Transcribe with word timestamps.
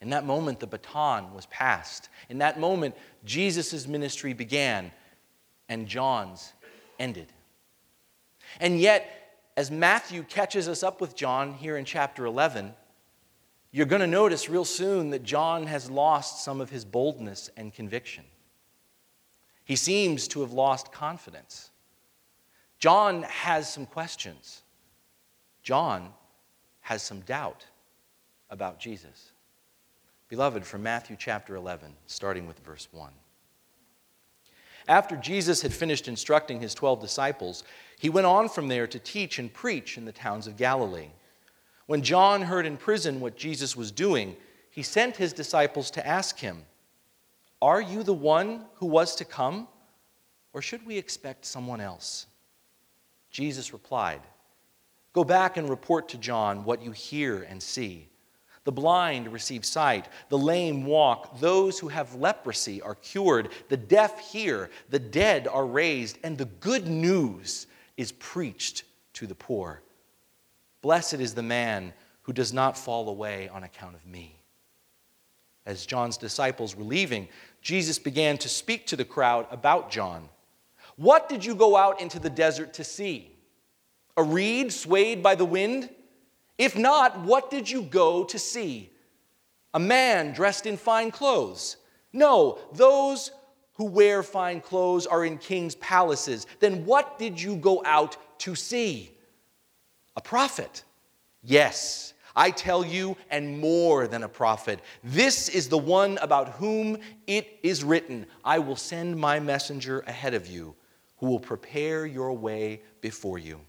In 0.00 0.10
that 0.10 0.24
moment, 0.24 0.60
the 0.60 0.66
baton 0.66 1.34
was 1.34 1.46
passed. 1.46 2.08
In 2.28 2.38
that 2.38 2.58
moment, 2.58 2.94
Jesus' 3.24 3.86
ministry 3.86 4.32
began 4.32 4.90
and 5.68 5.86
John's 5.86 6.52
ended. 6.98 7.32
And 8.58 8.80
yet, 8.80 9.38
as 9.56 9.70
Matthew 9.70 10.22
catches 10.22 10.68
us 10.68 10.82
up 10.82 11.00
with 11.00 11.14
John 11.14 11.54
here 11.54 11.76
in 11.76 11.84
chapter 11.84 12.24
11, 12.24 12.72
you're 13.72 13.86
going 13.86 14.00
to 14.00 14.06
notice 14.06 14.48
real 14.48 14.64
soon 14.64 15.10
that 15.10 15.22
John 15.22 15.66
has 15.66 15.90
lost 15.90 16.44
some 16.44 16.60
of 16.60 16.70
his 16.70 16.84
boldness 16.84 17.50
and 17.56 17.72
conviction. 17.72 18.24
He 19.64 19.76
seems 19.76 20.26
to 20.28 20.40
have 20.40 20.52
lost 20.52 20.90
confidence. 20.90 21.70
John 22.78 23.22
has 23.24 23.72
some 23.72 23.86
questions. 23.86 24.62
John 25.62 26.08
has 26.80 27.02
some 27.02 27.20
doubt 27.20 27.66
about 28.48 28.80
Jesus. 28.80 29.29
Beloved, 30.30 30.64
from 30.64 30.84
Matthew 30.84 31.16
chapter 31.18 31.56
11, 31.56 31.92
starting 32.06 32.46
with 32.46 32.60
verse 32.60 32.86
1. 32.92 33.10
After 34.86 35.16
Jesus 35.16 35.60
had 35.60 35.74
finished 35.74 36.06
instructing 36.06 36.60
his 36.60 36.72
12 36.72 37.00
disciples, 37.00 37.64
he 37.98 38.08
went 38.08 38.28
on 38.28 38.48
from 38.48 38.68
there 38.68 38.86
to 38.86 39.00
teach 39.00 39.40
and 39.40 39.52
preach 39.52 39.98
in 39.98 40.04
the 40.04 40.12
towns 40.12 40.46
of 40.46 40.56
Galilee. 40.56 41.10
When 41.86 42.00
John 42.02 42.42
heard 42.42 42.64
in 42.64 42.76
prison 42.76 43.18
what 43.18 43.36
Jesus 43.36 43.74
was 43.74 43.90
doing, 43.90 44.36
he 44.70 44.84
sent 44.84 45.16
his 45.16 45.32
disciples 45.32 45.90
to 45.90 46.06
ask 46.06 46.38
him, 46.38 46.64
Are 47.60 47.82
you 47.82 48.04
the 48.04 48.14
one 48.14 48.66
who 48.74 48.86
was 48.86 49.16
to 49.16 49.24
come, 49.24 49.66
or 50.52 50.62
should 50.62 50.86
we 50.86 50.96
expect 50.96 51.44
someone 51.44 51.80
else? 51.80 52.26
Jesus 53.32 53.72
replied, 53.72 54.20
Go 55.12 55.24
back 55.24 55.56
and 55.56 55.68
report 55.68 56.08
to 56.10 56.18
John 56.18 56.64
what 56.64 56.84
you 56.84 56.92
hear 56.92 57.42
and 57.42 57.60
see. 57.60 58.09
The 58.64 58.72
blind 58.72 59.32
receive 59.32 59.64
sight, 59.64 60.08
the 60.28 60.38
lame 60.38 60.84
walk, 60.84 61.40
those 61.40 61.78
who 61.78 61.88
have 61.88 62.14
leprosy 62.14 62.82
are 62.82 62.94
cured, 62.94 63.48
the 63.68 63.76
deaf 63.76 64.30
hear, 64.30 64.70
the 64.90 64.98
dead 64.98 65.48
are 65.48 65.66
raised, 65.66 66.18
and 66.22 66.36
the 66.36 66.44
good 66.44 66.86
news 66.86 67.66
is 67.96 68.12
preached 68.12 68.84
to 69.14 69.26
the 69.26 69.34
poor. 69.34 69.82
Blessed 70.82 71.14
is 71.14 71.34
the 71.34 71.42
man 71.42 71.92
who 72.22 72.32
does 72.32 72.52
not 72.52 72.76
fall 72.76 73.08
away 73.08 73.48
on 73.48 73.64
account 73.64 73.94
of 73.94 74.06
me. 74.06 74.36
As 75.66 75.86
John's 75.86 76.16
disciples 76.16 76.76
were 76.76 76.84
leaving, 76.84 77.28
Jesus 77.62 77.98
began 77.98 78.38
to 78.38 78.48
speak 78.48 78.86
to 78.88 78.96
the 78.96 79.04
crowd 79.04 79.46
about 79.50 79.90
John. 79.90 80.28
What 80.96 81.28
did 81.28 81.44
you 81.44 81.54
go 81.54 81.76
out 81.76 82.00
into 82.00 82.18
the 82.18 82.30
desert 82.30 82.74
to 82.74 82.84
see? 82.84 83.30
A 84.16 84.22
reed 84.22 84.72
swayed 84.72 85.22
by 85.22 85.34
the 85.34 85.44
wind? 85.44 85.88
If 86.60 86.76
not, 86.76 87.20
what 87.20 87.50
did 87.50 87.70
you 87.70 87.80
go 87.80 88.22
to 88.24 88.38
see? 88.38 88.92
A 89.72 89.80
man 89.80 90.34
dressed 90.34 90.66
in 90.66 90.76
fine 90.76 91.10
clothes? 91.10 91.78
No, 92.12 92.58
those 92.74 93.30
who 93.72 93.86
wear 93.86 94.22
fine 94.22 94.60
clothes 94.60 95.06
are 95.06 95.24
in 95.24 95.38
king's 95.38 95.74
palaces. 95.76 96.46
Then 96.58 96.84
what 96.84 97.18
did 97.18 97.40
you 97.40 97.56
go 97.56 97.82
out 97.86 98.18
to 98.40 98.54
see? 98.54 99.16
A 100.16 100.20
prophet? 100.20 100.84
Yes, 101.42 102.12
I 102.36 102.50
tell 102.50 102.84
you, 102.84 103.16
and 103.30 103.58
more 103.58 104.06
than 104.06 104.22
a 104.22 104.28
prophet. 104.28 104.80
This 105.02 105.48
is 105.48 105.70
the 105.70 105.78
one 105.78 106.18
about 106.20 106.50
whom 106.50 106.98
it 107.26 107.58
is 107.62 107.82
written 107.82 108.26
I 108.44 108.58
will 108.58 108.76
send 108.76 109.16
my 109.16 109.40
messenger 109.40 110.00
ahead 110.00 110.34
of 110.34 110.46
you, 110.46 110.74
who 111.16 111.28
will 111.28 111.40
prepare 111.40 112.04
your 112.04 112.34
way 112.34 112.82
before 113.00 113.38
you. 113.38 113.62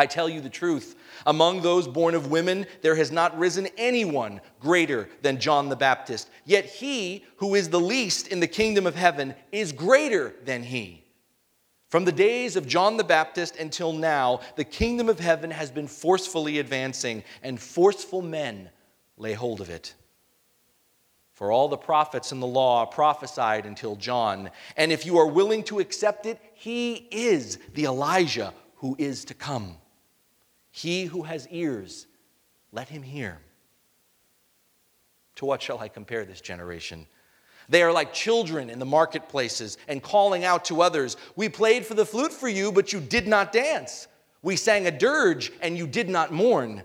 I 0.00 0.06
tell 0.06 0.30
you 0.30 0.40
the 0.40 0.48
truth. 0.48 0.96
Among 1.26 1.60
those 1.60 1.86
born 1.86 2.14
of 2.14 2.30
women, 2.30 2.64
there 2.80 2.94
has 2.94 3.12
not 3.12 3.38
risen 3.38 3.68
anyone 3.76 4.40
greater 4.58 5.10
than 5.20 5.38
John 5.38 5.68
the 5.68 5.76
Baptist. 5.76 6.30
Yet 6.46 6.64
he 6.64 7.26
who 7.36 7.54
is 7.54 7.68
the 7.68 7.78
least 7.78 8.28
in 8.28 8.40
the 8.40 8.46
kingdom 8.46 8.86
of 8.86 8.94
heaven 8.94 9.34
is 9.52 9.72
greater 9.72 10.34
than 10.46 10.62
he. 10.62 11.04
From 11.90 12.06
the 12.06 12.12
days 12.12 12.56
of 12.56 12.66
John 12.66 12.96
the 12.96 13.04
Baptist 13.04 13.56
until 13.56 13.92
now, 13.92 14.40
the 14.56 14.64
kingdom 14.64 15.10
of 15.10 15.20
heaven 15.20 15.50
has 15.50 15.70
been 15.70 15.86
forcefully 15.86 16.60
advancing, 16.60 17.22
and 17.42 17.60
forceful 17.60 18.22
men 18.22 18.70
lay 19.18 19.34
hold 19.34 19.60
of 19.60 19.68
it. 19.68 19.92
For 21.34 21.52
all 21.52 21.68
the 21.68 21.76
prophets 21.76 22.32
and 22.32 22.40
the 22.40 22.46
law 22.46 22.86
prophesied 22.86 23.66
until 23.66 23.96
John. 23.96 24.50
And 24.78 24.92
if 24.92 25.04
you 25.04 25.18
are 25.18 25.26
willing 25.26 25.62
to 25.64 25.78
accept 25.78 26.24
it, 26.24 26.40
he 26.54 27.06
is 27.10 27.58
the 27.74 27.84
Elijah 27.84 28.54
who 28.76 28.96
is 28.98 29.26
to 29.26 29.34
come. 29.34 29.76
He 30.70 31.04
who 31.04 31.22
has 31.22 31.48
ears, 31.48 32.06
let 32.72 32.88
him 32.88 33.02
hear. 33.02 33.38
To 35.36 35.44
what 35.44 35.62
shall 35.62 35.78
I 35.78 35.88
compare 35.88 36.24
this 36.24 36.40
generation? 36.40 37.06
They 37.68 37.82
are 37.82 37.92
like 37.92 38.12
children 38.12 38.68
in 38.68 38.78
the 38.78 38.84
marketplaces 38.84 39.78
and 39.88 40.02
calling 40.02 40.44
out 40.44 40.64
to 40.66 40.82
others, 40.82 41.16
We 41.36 41.48
played 41.48 41.86
for 41.86 41.94
the 41.94 42.04
flute 42.04 42.32
for 42.32 42.48
you, 42.48 42.72
but 42.72 42.92
you 42.92 43.00
did 43.00 43.28
not 43.28 43.52
dance. 43.52 44.08
We 44.42 44.56
sang 44.56 44.86
a 44.86 44.90
dirge, 44.90 45.52
and 45.60 45.76
you 45.76 45.86
did 45.86 46.08
not 46.08 46.32
mourn. 46.32 46.82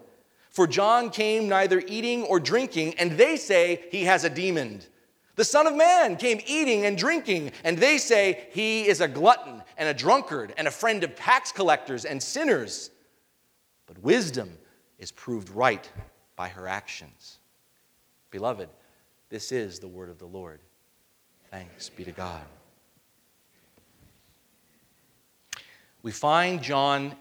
For 0.50 0.68
John 0.68 1.10
came 1.10 1.50
neither 1.50 1.84
eating 1.88 2.24
or 2.24 2.40
drinking, 2.40 2.96
and 2.96 3.14
they 3.14 3.36
say 3.36 3.84
he 3.92 4.04
has 4.04 4.24
a 4.24 4.30
demon. 4.30 4.82
The 5.36 5.44
Son 5.44 5.68
of 5.68 5.76
Man 5.76 6.16
came 6.16 6.40
eating 6.46 6.86
and 6.86 6.98
drinking, 6.98 7.52
and 7.64 7.78
they 7.78 7.98
say 7.98 8.48
he 8.52 8.88
is 8.88 9.02
a 9.02 9.08
glutton 9.08 9.64
and 9.78 9.90
a 9.90 9.94
drunkard 9.94 10.54
and 10.58 10.68
a 10.68 10.72
friend 10.72 11.04
of 11.04 11.16
tax 11.16 11.52
collectors 11.52 12.06
and 12.06 12.22
sinners. 12.24 12.92
But 13.88 14.02
wisdom 14.02 14.58
is 15.00 15.12
proved 15.12 15.50
right 15.50 15.90
by 16.36 16.50
her 16.50 16.68
actions. 16.68 17.40
Beloved, 18.32 18.70
this 19.30 19.52
is 19.52 19.80
the 19.80 19.88
word 19.88 20.10
of 20.10 20.20
the 20.20 20.26
Lord. 20.26 20.60
Thanks 21.52 21.90
be 21.90 22.04
to 22.04 22.12
God. 22.12 22.44
We 26.02 26.12
find 26.12 26.62
John 26.62 27.16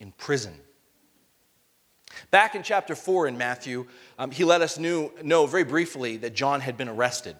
in 0.00 0.12
prison. 0.12 0.54
Back 2.30 2.54
in 2.54 2.62
chapter 2.62 2.94
4 2.94 3.28
in 3.28 3.38
Matthew, 3.38 3.86
um, 4.18 4.30
he 4.30 4.44
let 4.44 4.60
us 4.60 4.78
knew, 4.78 5.10
know 5.22 5.46
very 5.46 5.64
briefly 5.64 6.16
that 6.18 6.34
John 6.34 6.60
had 6.60 6.76
been 6.76 6.88
arrested. 6.88 7.36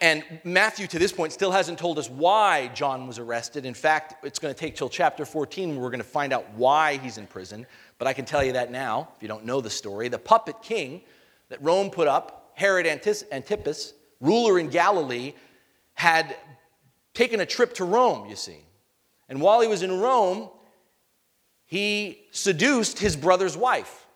And 0.00 0.24
Matthew, 0.42 0.86
to 0.88 0.98
this 0.98 1.12
point, 1.12 1.32
still 1.32 1.52
hasn't 1.52 1.78
told 1.78 1.98
us 1.98 2.10
why 2.10 2.68
John 2.74 3.06
was 3.06 3.18
arrested. 3.18 3.64
In 3.64 3.74
fact, 3.74 4.24
it's 4.24 4.38
going 4.38 4.52
to 4.52 4.58
take 4.58 4.74
till 4.74 4.88
chapter 4.88 5.24
14 5.24 5.70
where 5.70 5.80
we're 5.80 5.90
going 5.90 5.98
to 5.98 6.04
find 6.04 6.32
out 6.32 6.46
why 6.54 6.96
he's 6.96 7.16
in 7.16 7.26
prison. 7.26 7.66
But 7.98 8.08
I 8.08 8.12
can 8.12 8.24
tell 8.24 8.42
you 8.44 8.52
that 8.52 8.70
now, 8.70 9.08
if 9.16 9.22
you 9.22 9.28
don't 9.28 9.44
know 9.44 9.60
the 9.60 9.70
story. 9.70 10.08
The 10.08 10.18
puppet 10.18 10.56
king 10.62 11.02
that 11.48 11.62
Rome 11.62 11.90
put 11.90 12.08
up, 12.08 12.50
Herod 12.54 12.86
Antipas, 12.86 13.94
ruler 14.20 14.58
in 14.58 14.68
Galilee, 14.68 15.34
had 15.94 16.36
taken 17.14 17.40
a 17.40 17.46
trip 17.46 17.74
to 17.74 17.84
Rome, 17.84 18.28
you 18.28 18.36
see. 18.36 18.58
And 19.28 19.40
while 19.40 19.60
he 19.60 19.68
was 19.68 19.82
in 19.82 20.00
Rome, 20.00 20.50
he 21.66 22.26
seduced 22.30 22.98
his 22.98 23.16
brother's 23.16 23.56
wife. 23.56 24.06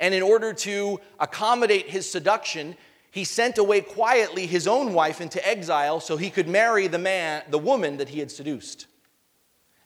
And 0.00 0.12
in 0.12 0.22
order 0.22 0.52
to 0.52 1.00
accommodate 1.20 1.88
his 1.88 2.10
seduction, 2.10 2.76
he 3.14 3.22
sent 3.22 3.58
away 3.58 3.80
quietly 3.80 4.44
his 4.44 4.66
own 4.66 4.92
wife 4.92 5.20
into 5.20 5.48
exile 5.48 6.00
so 6.00 6.16
he 6.16 6.30
could 6.30 6.48
marry 6.48 6.88
the 6.88 6.98
man, 6.98 7.44
the 7.48 7.60
woman 7.60 7.98
that 7.98 8.08
he 8.08 8.18
had 8.18 8.28
seduced. 8.28 8.88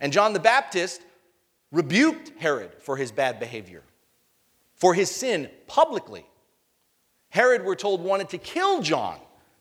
And 0.01 0.15
John 0.15 0.33
the 0.33 0.41
Baptist 0.41 1.03
rebuked 1.71 2.33
Herod 2.39 2.73
for 2.81 2.97
his 2.97 3.13
bad 3.13 3.39
behavior, 3.39 3.83
for 4.77 4.95
his 4.95 5.11
sin 5.11 5.51
publicly. 5.67 6.25
Herod, 7.29 7.67
we're 7.67 7.75
told, 7.75 8.01
wanted 8.01 8.31
to 8.31 8.39
kill 8.39 8.81
John 8.81 9.19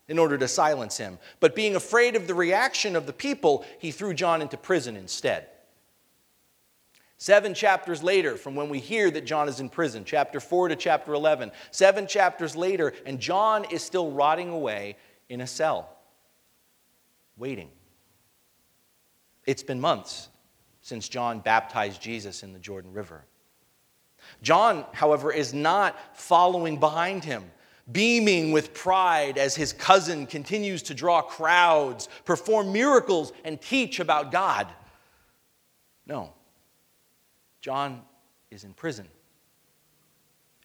in 0.08 0.18
order 0.18 0.38
to 0.38 0.48
silence 0.48 0.96
him, 0.96 1.20
but 1.42 1.54
being 1.54 1.76
afraid 1.76 2.16
of 2.16 2.26
the 2.26 2.36
reaction 2.36 2.96
of 2.96 3.06
the 3.06 3.12
people, 3.12 3.66
he 3.80 3.92
threw 3.92 4.14
John 4.14 4.42
into 4.42 4.56
prison 4.56 4.96
instead. 4.96 5.46
Seven 7.18 7.56
chapters 7.56 8.04
later, 8.04 8.36
from 8.36 8.56
when 8.56 8.70
we 8.70 8.80
hear 8.80 9.10
that 9.10 9.26
John 9.26 9.50
is 9.50 9.60
in 9.60 9.70
prison, 9.70 10.04
chapter 10.06 10.40
4 10.40 10.70
to 10.70 10.76
chapter 10.76 11.14
11, 11.14 11.52
seven 11.72 12.06
chapters 12.06 12.56
later, 12.56 12.94
and 13.08 13.20
John 13.20 13.66
is 13.72 13.82
still 13.82 14.12
rotting 14.12 14.50
away 14.50 14.98
in 15.28 15.42
a 15.42 15.48
cell, 15.48 15.90
waiting. 17.36 17.70
It's 19.48 19.64
been 19.64 19.82
months 19.82 20.30
since 20.82 21.10
John 21.10 21.40
baptized 21.40 22.02
Jesus 22.02 22.44
in 22.44 22.54
the 22.54 22.60
Jordan 22.60 22.94
River. 22.94 23.26
John, 24.44 24.86
however, 24.94 25.32
is 25.32 25.54
not 25.56 25.98
following 26.16 26.80
behind 26.80 27.24
him, 27.24 27.50
beaming 27.92 28.52
with 28.52 28.76
pride 28.76 29.40
as 29.40 29.56
his 29.56 29.74
cousin 29.74 30.28
continues 30.28 30.84
to 30.84 30.94
draw 30.94 31.22
crowds, 31.24 32.10
perform 32.26 32.72
miracles, 32.72 33.34
and 33.44 33.60
teach 33.60 34.00
about 34.00 34.32
God. 34.32 34.68
No. 36.06 36.34
John 37.68 38.02
is 38.50 38.64
in 38.64 38.72
prison 38.72 39.10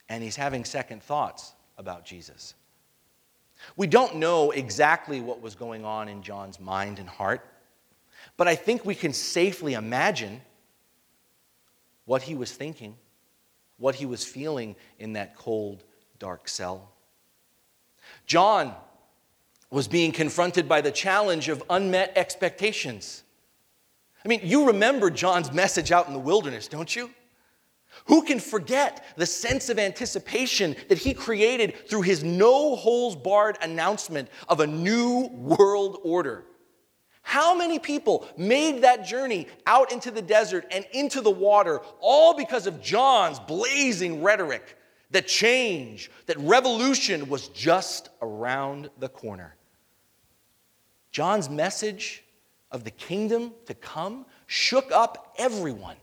and 0.09 0.23
he's 0.23 0.37
having 0.37 0.65
second 0.65 1.03
thoughts 1.03 1.53
about 1.77 2.05
Jesus. 2.05 2.55
We 3.77 3.89
don't 3.89 4.19
know 4.19 4.53
exactly 4.53 5.21
what 5.21 5.43
was 5.43 5.57
going 5.57 5.85
on 5.85 6.09
in 6.09 6.23
John's 6.23 6.61
mind 6.61 7.01
and 7.01 7.09
heart, 7.09 7.45
but 8.37 8.47
I 8.47 8.55
think 8.55 8.85
we 8.85 8.95
can 8.95 9.13
safely 9.13 9.75
imagine 9.75 10.43
what 12.05 12.23
he 12.23 12.37
was 12.37 12.53
thinking, 12.53 12.95
what 13.79 13.97
he 13.97 14.07
was 14.07 14.25
feeling 14.25 14.77
in 15.01 15.15
that 15.15 15.37
cold, 15.37 15.83
dark 16.21 16.49
cell. 16.49 16.89
John 18.27 18.77
was 19.71 19.89
being 19.89 20.13
confronted 20.13 20.69
by 20.69 20.81
the 20.81 20.93
challenge 20.93 21.49
of 21.49 21.65
unmet 21.69 22.13
expectations. 22.15 23.25
I 24.25 24.29
mean, 24.29 24.41
you 24.43 24.67
remember 24.67 25.11
John's 25.11 25.53
message 25.53 25.91
out 25.91 26.07
in 26.07 26.13
the 26.13 26.19
wilderness, 26.19 26.69
don't 26.69 26.95
you? 26.95 27.11
Who 28.07 28.23
can 28.23 28.41
forget 28.41 29.05
the 29.17 29.27
sense 29.27 29.69
of 29.69 29.79
anticipation 29.79 30.77
that 30.89 30.99
he 30.99 31.15
created 31.15 31.89
through 31.89 32.03
his 32.03 32.25
no 32.25 32.75
holes 32.77 33.15
barred 33.15 33.59
announcement 33.63 34.29
of 34.49 34.61
a 34.61 34.67
new 34.67 35.29
world 35.33 35.99
order? 36.03 36.45
How 37.23 37.57
many 37.57 37.79
people 37.79 38.27
made 38.37 38.83
that 38.83 39.07
journey 39.07 39.47
out 39.67 39.93
into 39.93 40.11
the 40.11 40.23
desert 40.23 40.67
and 40.71 40.85
into 40.93 41.21
the 41.21 41.31
water 41.31 41.81
all 42.01 42.35
because 42.35 42.67
of 42.67 42.83
John's 42.83 43.39
blazing 43.39 44.23
rhetoric 44.23 44.77
that 45.13 45.29
change, 45.29 46.11
that 46.27 46.39
revolution 46.39 47.29
was 47.29 47.49
just 47.49 48.09
around 48.21 48.91
the 48.99 49.09
corner? 49.09 49.57
John's 51.13 51.49
message 51.49 52.22
of 52.73 52.85
the 52.85 52.91
kingdom 52.91 53.53
to 53.67 53.75
come 53.75 54.27
shook 54.47 54.91
up 54.93 55.35
everyone 55.39 55.97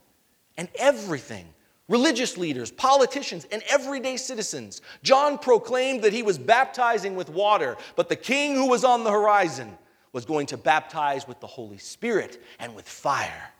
and 0.57 0.69
everything 0.75 1.45
religious 1.87 2.37
leaders, 2.37 2.69
politicians, 2.71 3.47
and 3.51 3.63
everyday 3.67 4.15
citizens. 4.15 4.81
John 5.01 5.39
proclaimed 5.39 6.03
that 6.03 6.13
he 6.13 6.21
was 6.21 6.37
baptizing 6.37 7.15
with 7.15 7.29
water, 7.29 7.77
but 7.95 8.09
the 8.09 8.15
king 8.15 8.53
who 8.53 8.69
was 8.69 8.83
on 8.83 9.03
the 9.03 9.11
horizon 9.11 9.75
was 10.13 10.23
going 10.23 10.45
to 10.47 10.57
baptize 10.57 11.27
with 11.27 11.39
the 11.39 11.47
Holy 11.47 11.79
Spirit 11.79 12.41
and 12.59 12.75
with 12.75 12.87
fire. 12.87 13.51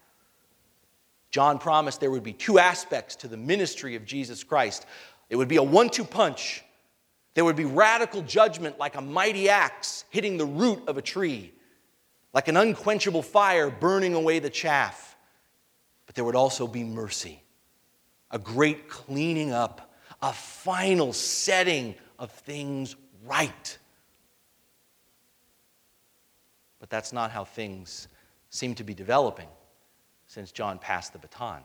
John 1.31 1.59
promised 1.59 1.99
there 1.99 2.11
would 2.11 2.23
be 2.23 2.33
two 2.33 2.59
aspects 2.59 3.15
to 3.17 3.27
the 3.27 3.37
ministry 3.37 3.95
of 3.95 4.05
Jesus 4.05 4.43
Christ 4.43 4.85
it 5.29 5.35
would 5.35 5.47
be 5.47 5.57
a 5.57 5.63
one 5.63 5.89
two 5.89 6.03
punch. 6.03 6.63
There 7.35 7.45
would 7.45 7.55
be 7.55 7.65
radical 7.65 8.23
judgment 8.23 8.79
like 8.79 8.95
a 8.95 9.01
mighty 9.01 9.47
axe 9.47 10.03
hitting 10.09 10.37
the 10.37 10.45
root 10.45 10.81
of 10.87 10.97
a 10.97 11.01
tree 11.01 11.53
like 12.33 12.47
an 12.47 12.57
unquenchable 12.57 13.23
fire 13.23 13.69
burning 13.69 14.13
away 14.13 14.39
the 14.39 14.49
chaff. 14.49 15.17
But 16.05 16.15
there 16.15 16.23
would 16.23 16.35
also 16.35 16.67
be 16.67 16.83
mercy, 16.83 17.43
a 18.31 18.39
great 18.39 18.89
cleaning 18.89 19.51
up, 19.51 19.93
a 20.21 20.33
final 20.33 21.13
setting 21.13 21.95
of 22.17 22.31
things 22.31 22.95
right. 23.25 23.77
But 26.79 26.89
that's 26.89 27.13
not 27.13 27.31
how 27.31 27.43
things 27.43 28.07
seem 28.49 28.73
to 28.75 28.83
be 28.83 28.93
developing 28.93 29.47
since 30.25 30.51
John 30.51 30.79
passed 30.79 31.13
the 31.13 31.19
baton. 31.19 31.61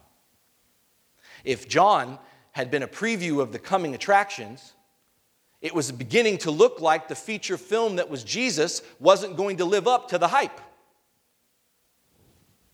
If 1.44 1.68
John 1.68 2.18
had 2.52 2.70
been 2.70 2.82
a 2.82 2.88
preview 2.88 3.40
of 3.40 3.52
the 3.52 3.58
coming 3.58 3.94
attractions, 3.94 4.73
it 5.64 5.74
was 5.74 5.90
beginning 5.90 6.36
to 6.36 6.50
look 6.50 6.82
like 6.82 7.08
the 7.08 7.14
feature 7.14 7.56
film 7.56 7.96
that 7.96 8.10
was 8.10 8.22
Jesus 8.22 8.82
wasn't 9.00 9.34
going 9.34 9.56
to 9.56 9.64
live 9.64 9.88
up 9.88 10.10
to 10.10 10.18
the 10.18 10.28
hype. 10.28 10.60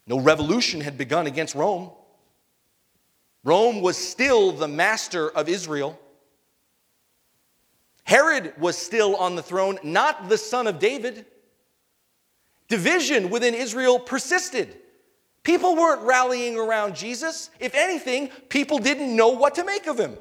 No 0.09 0.19
revolution 0.19 0.81
had 0.81 0.99
begun 0.99 1.29
against 1.29 1.55
Rome. 1.55 1.93
Rome 3.45 3.81
was 3.81 3.97
still 3.97 4.51
the 4.51 4.67
master 4.67 5.31
of 5.31 5.49
Israel. 5.49 6.01
Herod 8.03 8.55
was 8.59 8.77
still 8.77 9.15
on 9.15 9.37
the 9.37 9.43
throne, 9.43 9.79
not 9.85 10.29
the 10.29 10.37
son 10.37 10.67
of 10.67 10.81
David. 10.81 11.27
Division 12.67 13.31
within 13.31 13.55
Israel 13.55 14.01
persisted. 14.01 14.77
People 15.45 15.77
weren't 15.77 16.03
rallying 16.03 16.59
around 16.59 16.97
Jesus. 16.97 17.51
If 17.61 17.77
anything, 17.77 18.31
people 18.49 18.81
didn't 18.81 19.15
know 19.15 19.29
what 19.29 19.55
to 19.55 19.65
make 19.65 19.87
of 19.87 19.97
him. 19.97 20.19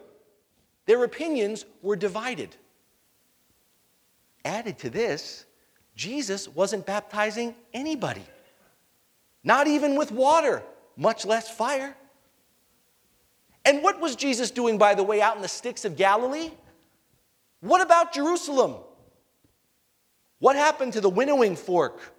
Their 0.89 1.03
opinions 1.03 1.65
were 1.83 1.95
divided. 1.95 2.55
Added 4.43 4.79
to 4.79 4.89
this, 4.89 5.45
Jesus 5.95 6.47
wasn't 6.47 6.87
baptizing 6.87 7.53
anybody, 7.75 8.25
not 9.43 9.67
even 9.67 9.95
with 9.95 10.11
water, 10.11 10.63
much 10.97 11.27
less 11.27 11.47
fire. 11.47 11.95
And 13.63 13.83
what 13.83 14.01
was 14.01 14.15
Jesus 14.15 14.49
doing, 14.49 14.79
by 14.79 14.95
the 14.95 15.03
way, 15.03 15.21
out 15.21 15.35
in 15.35 15.43
the 15.43 15.47
sticks 15.47 15.85
of 15.85 15.95
Galilee? 15.95 16.49
What 17.59 17.81
about 17.81 18.11
Jerusalem? 18.11 18.77
What 20.39 20.55
happened 20.55 20.93
to 20.93 21.01
the 21.01 21.09
winnowing 21.11 21.55
fork? 21.55 22.15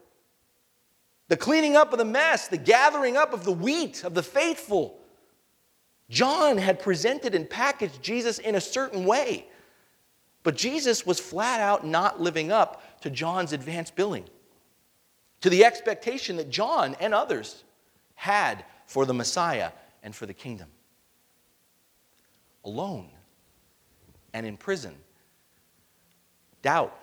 The 1.27 1.37
cleaning 1.37 1.75
up 1.75 1.93
of 1.93 1.99
the 1.99 2.05
mess, 2.05 2.47
the 2.47 2.57
gathering 2.57 3.17
up 3.17 3.33
of 3.33 3.43
the 3.43 3.51
wheat 3.51 4.05
of 4.05 4.15
the 4.15 4.23
faithful. 4.23 5.00
John 6.11 6.59
had 6.59 6.81
presented 6.81 7.35
and 7.35 7.49
packaged 7.49 8.03
Jesus 8.03 8.39
in 8.39 8.57
a 8.57 8.61
certain 8.61 9.05
way. 9.05 9.47
But 10.43 10.57
Jesus 10.57 11.07
was 11.07 11.21
flat 11.21 11.61
out 11.61 11.87
not 11.87 12.21
living 12.21 12.51
up 12.51 13.01
to 13.03 13.11
John's 13.11 13.53
advanced 13.53 13.95
billing, 13.95 14.25
to 15.41 15.51
the 15.51 15.65
expectation 15.65 16.37
that 16.37 16.51
John 16.51 16.97
and 16.99 17.15
others 17.15 17.65
had 18.15 18.65
for 18.87 19.07
the 19.07 19.15
Messiah 19.15 19.71
and 20.03 20.15
for 20.15 20.27
the 20.27 20.35
kingdom. 20.35 20.69
Alone 22.65 23.09
and 24.33 24.47
in 24.47 24.57
prison, 24.57 24.95
doubt 26.63 26.97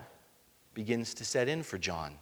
begins 0.74 1.14
to 1.14 1.24
set 1.24 1.48
in 1.48 1.62
for 1.62 1.78
John. 1.78 2.14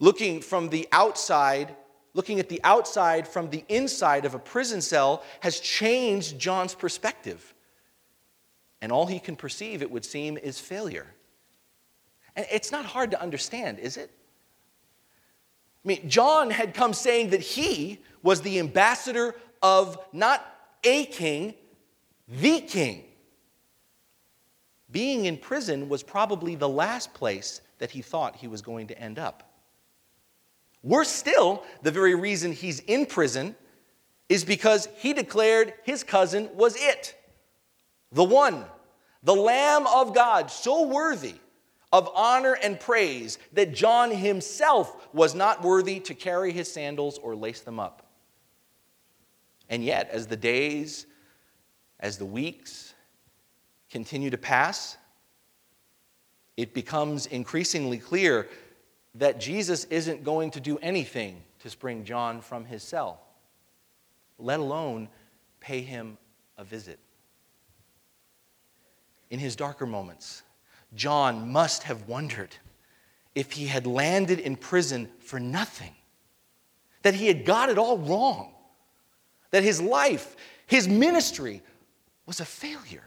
Looking 0.00 0.40
from 0.40 0.68
the 0.68 0.88
outside 0.92 1.74
looking 2.14 2.40
at 2.40 2.48
the 2.48 2.60
outside 2.64 3.26
from 3.26 3.50
the 3.50 3.64
inside 3.68 4.24
of 4.24 4.34
a 4.34 4.38
prison 4.38 4.80
cell 4.80 5.22
has 5.40 5.60
changed 5.60 6.38
John's 6.38 6.74
perspective. 6.74 7.54
And 8.80 8.92
all 8.92 9.06
he 9.06 9.18
can 9.18 9.36
perceive, 9.36 9.82
it 9.82 9.90
would 9.90 10.04
seem, 10.04 10.36
is 10.36 10.58
failure. 10.58 11.06
And 12.36 12.46
it's 12.50 12.70
not 12.70 12.84
hard 12.84 13.10
to 13.10 13.20
understand, 13.20 13.78
is 13.78 13.96
it? 13.96 14.10
I 15.84 15.88
mean, 15.88 16.08
John 16.08 16.50
had 16.50 16.74
come 16.74 16.92
saying 16.92 17.30
that 17.30 17.40
he 17.40 18.00
was 18.22 18.40
the 18.42 18.58
ambassador 18.58 19.34
of 19.62 19.98
not 20.12 20.46
a 20.84 21.06
king, 21.06 21.54
the 22.28 22.60
king. 22.60 23.04
Being 24.90 25.26
in 25.26 25.36
prison 25.36 25.88
was 25.88 26.02
probably 26.02 26.54
the 26.54 26.68
last 26.68 27.12
place 27.14 27.60
that 27.78 27.90
he 27.90 28.02
thought 28.02 28.36
he 28.36 28.48
was 28.48 28.62
going 28.62 28.86
to 28.88 28.98
end 28.98 29.18
up. 29.18 29.47
Worse 30.82 31.10
still, 31.10 31.64
the 31.82 31.90
very 31.90 32.14
reason 32.14 32.52
he's 32.52 32.80
in 32.80 33.06
prison 33.06 33.56
is 34.28 34.44
because 34.44 34.88
he 34.96 35.12
declared 35.12 35.74
his 35.84 36.04
cousin 36.04 36.48
was 36.54 36.76
it, 36.76 37.16
the 38.12 38.24
one, 38.24 38.64
the 39.22 39.34
Lamb 39.34 39.86
of 39.86 40.14
God, 40.14 40.50
so 40.50 40.86
worthy 40.86 41.34
of 41.92 42.10
honor 42.14 42.52
and 42.62 42.78
praise 42.78 43.38
that 43.52 43.74
John 43.74 44.10
himself 44.10 45.08
was 45.14 45.34
not 45.34 45.62
worthy 45.62 46.00
to 46.00 46.14
carry 46.14 46.52
his 46.52 46.70
sandals 46.70 47.18
or 47.18 47.34
lace 47.34 47.60
them 47.60 47.80
up. 47.80 48.06
And 49.70 49.82
yet, 49.82 50.08
as 50.10 50.26
the 50.26 50.36
days, 50.36 51.06
as 52.00 52.18
the 52.18 52.26
weeks 52.26 52.94
continue 53.90 54.30
to 54.30 54.38
pass, 54.38 54.96
it 56.56 56.74
becomes 56.74 57.26
increasingly 57.26 57.98
clear 57.98 58.48
that 59.18 59.40
Jesus 59.40 59.84
isn't 59.86 60.24
going 60.24 60.50
to 60.52 60.60
do 60.60 60.78
anything 60.78 61.42
to 61.60 61.70
spring 61.70 62.04
John 62.04 62.40
from 62.40 62.64
his 62.64 62.82
cell, 62.82 63.20
let 64.38 64.60
alone 64.60 65.08
pay 65.60 65.80
him 65.80 66.16
a 66.56 66.64
visit. 66.64 66.98
In 69.30 69.38
his 69.38 69.56
darker 69.56 69.86
moments, 69.86 70.42
John 70.94 71.50
must 71.50 71.82
have 71.82 72.08
wondered 72.08 72.54
if 73.34 73.52
he 73.52 73.66
had 73.66 73.86
landed 73.86 74.38
in 74.38 74.56
prison 74.56 75.08
for 75.18 75.38
nothing, 75.38 75.94
that 77.02 77.14
he 77.14 77.26
had 77.26 77.44
got 77.44 77.68
it 77.68 77.78
all 77.78 77.98
wrong, 77.98 78.52
that 79.50 79.62
his 79.62 79.80
life, 79.80 80.36
his 80.66 80.88
ministry 80.88 81.62
was 82.24 82.40
a 82.40 82.44
failure. 82.44 83.04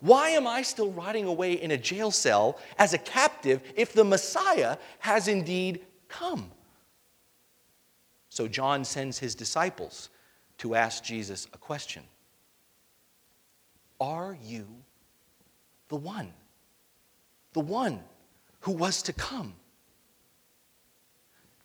Why 0.00 0.30
am 0.30 0.46
I 0.46 0.62
still 0.62 0.92
rotting 0.92 1.24
away 1.24 1.54
in 1.54 1.72
a 1.72 1.76
jail 1.76 2.10
cell 2.10 2.58
as 2.78 2.94
a 2.94 2.98
captive 2.98 3.60
if 3.74 3.92
the 3.92 4.04
Messiah 4.04 4.76
has 5.00 5.26
indeed 5.26 5.84
come? 6.08 6.50
So 8.28 8.46
John 8.46 8.84
sends 8.84 9.18
his 9.18 9.34
disciples 9.34 10.10
to 10.58 10.74
ask 10.74 11.02
Jesus 11.02 11.48
a 11.52 11.58
question 11.58 12.04
Are 14.00 14.38
you 14.42 14.66
the 15.88 15.96
one? 15.96 16.32
The 17.52 17.60
one 17.60 18.00
who 18.60 18.72
was 18.72 19.02
to 19.02 19.12
come? 19.12 19.54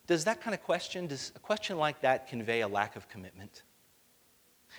Does 0.06 0.24
that 0.24 0.40
kind 0.40 0.54
of 0.54 0.62
question, 0.62 1.06
does 1.06 1.32
a 1.34 1.38
question 1.38 1.78
like 1.78 2.00
that 2.02 2.28
convey 2.28 2.60
a 2.62 2.68
lack 2.68 2.96
of 2.96 3.08
commitment? 3.08 3.62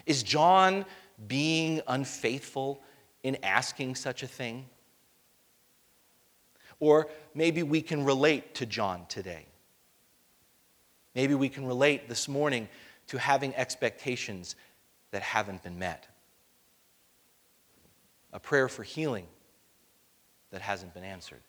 Is 0.06 0.24
John 0.24 0.86
being 1.28 1.82
unfaithful 1.88 2.82
in 3.26 3.36
asking 3.42 3.96
such 3.96 4.22
a 4.22 4.28
thing? 4.28 4.68
Or 6.80 7.10
maybe 7.34 7.64
we 7.64 7.82
can 7.82 8.06
relate 8.06 8.54
to 8.56 8.68
John 8.68 9.08
today. 9.10 9.48
Maybe 11.16 11.34
we 11.34 11.50
can 11.50 11.66
relate 11.66 12.08
this 12.08 12.28
morning 12.28 12.70
to 13.08 13.18
having 13.18 13.56
expectations 13.56 14.56
that 15.10 15.24
haven't 15.24 15.64
been 15.64 15.80
met. 15.80 16.08
a 18.32 18.40
prayer 18.40 18.68
for 18.68 18.84
healing 18.84 19.26
that 20.52 20.62
hasn't 20.62 20.94
been 20.94 21.06
answered, 21.06 21.42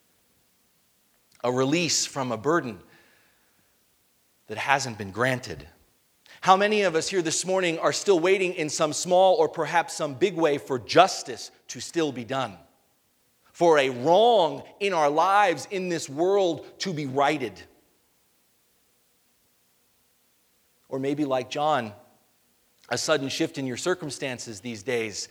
a 1.43 1.51
release 1.51 2.05
from 2.05 2.31
a 2.31 2.37
burden 2.37 2.79
that 4.47 4.57
hasn't 4.57 4.97
been 4.97 5.11
granted. 5.11 5.67
How 6.41 6.55
many 6.55 6.83
of 6.83 6.95
us 6.95 7.09
here 7.09 7.21
this 7.21 7.45
morning 7.45 7.79
are 7.79 7.93
still 7.93 8.19
waiting 8.19 8.53
in 8.53 8.69
some 8.69 8.93
small 8.93 9.35
or 9.35 9.49
perhaps 9.49 9.93
some 9.93 10.13
big 10.13 10.35
way 10.35 10.57
for 10.57 10.79
justice 10.79 11.51
to 11.69 11.79
still 11.79 12.11
be 12.11 12.23
done? 12.23 12.57
For 13.51 13.79
a 13.79 13.89
wrong 13.89 14.63
in 14.79 14.93
our 14.93 15.09
lives 15.09 15.67
in 15.71 15.89
this 15.89 16.07
world 16.07 16.65
to 16.79 16.93
be 16.93 17.07
righted? 17.07 17.53
Or 20.89 20.99
maybe, 20.99 21.25
like 21.25 21.49
John, 21.49 21.91
a 22.89 22.97
sudden 22.97 23.29
shift 23.29 23.57
in 23.57 23.65
your 23.65 23.77
circumstances 23.77 24.61
these 24.61 24.83
days 24.83 25.27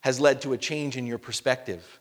has 0.00 0.18
led 0.18 0.42
to 0.42 0.52
a 0.52 0.58
change 0.58 0.96
in 0.96 1.06
your 1.06 1.18
perspective. 1.18 2.00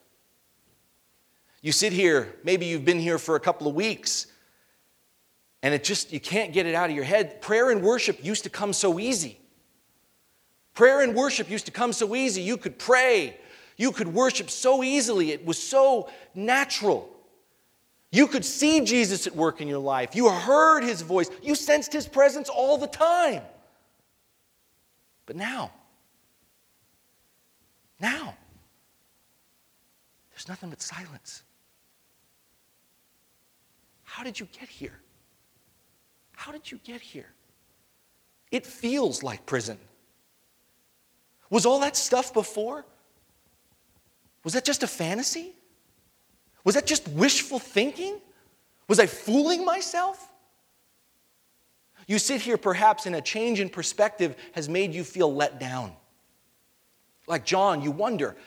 You 1.62 1.72
sit 1.72 1.94
here, 1.94 2.36
maybe 2.44 2.66
you've 2.66 2.86
been 2.86 3.00
here 3.00 3.20
for 3.20 3.36
a 3.36 3.40
couple 3.40 3.68
of 3.68 3.76
weeks, 3.76 4.28
and 5.62 5.74
it 5.74 5.84
just, 5.84 6.14
you 6.14 6.20
can't 6.20 6.54
get 6.54 6.66
it 6.66 6.76
out 6.76 6.90
of 6.90 6.96
your 6.96 7.06
head. 7.06 7.42
Prayer 7.42 7.72
and 7.72 7.82
worship 7.82 8.24
used 8.24 8.44
to 8.44 8.50
come 8.50 8.74
so 8.74 9.00
easy. 9.00 9.40
Prayer 10.74 11.02
and 11.02 11.14
worship 11.16 11.50
used 11.50 11.66
to 11.66 11.72
come 11.72 11.92
so 11.92 12.16
easy. 12.16 12.42
You 12.42 12.56
could 12.56 12.80
pray, 12.80 13.38
you 13.76 13.92
could 13.92 14.08
worship 14.14 14.50
so 14.50 14.84
easily. 14.84 15.32
It 15.32 15.46
was 15.46 15.62
so 15.62 16.10
natural. 16.34 17.10
You 18.12 18.28
could 18.28 18.46
see 18.46 18.82
Jesus 18.82 19.28
at 19.28 19.36
work 19.36 19.62
in 19.62 19.68
your 19.68 19.80
life. 19.80 20.16
You 20.16 20.30
heard 20.30 20.84
his 20.84 21.02
voice. 21.02 21.30
You 21.44 21.54
sensed 21.56 21.94
his 21.94 22.08
presence 22.08 22.50
all 22.50 22.78
the 22.78 22.88
time. 22.88 23.44
But 25.26 25.36
now, 25.36 25.72
now, 28.00 28.36
there's 30.32 30.48
nothing 30.48 30.70
but 30.70 30.82
silence. 30.82 31.44
How 34.04 34.24
did 34.24 34.40
you 34.40 34.48
get 34.58 34.70
here? 34.70 35.00
How 36.40 36.54
did 36.54 36.72
you 36.72 36.80
get 36.86 37.02
here? 37.02 37.28
It 38.50 38.66
feels 38.66 39.24
like 39.24 39.46
prison. 39.46 39.78
Was 41.50 41.66
all 41.66 41.82
that 41.82 41.98
stuff 41.98 42.34
before? 42.34 42.86
Was 44.46 44.54
that 44.54 44.64
just 44.64 44.82
a 44.82 44.88
fantasy? 44.88 45.52
Was 46.64 46.76
that 46.76 46.86
just 46.86 47.10
wishful 47.10 47.60
thinking? 47.60 48.22
Was 48.88 49.02
I 49.02 49.06
fooling 49.06 49.66
myself? 49.66 50.30
You 52.08 52.18
sit 52.18 52.40
here, 52.40 52.58
perhaps, 52.58 53.06
and 53.06 53.18
a 53.18 53.22
change 53.22 53.60
in 53.60 53.68
perspective 53.68 54.38
has 54.54 54.70
made 54.70 54.94
you 54.94 55.04
feel 55.04 55.32
let 55.36 55.60
down. 55.60 55.92
Like 57.28 57.44
John, 57.44 57.82
you 57.82 57.92
wonder 57.92 58.38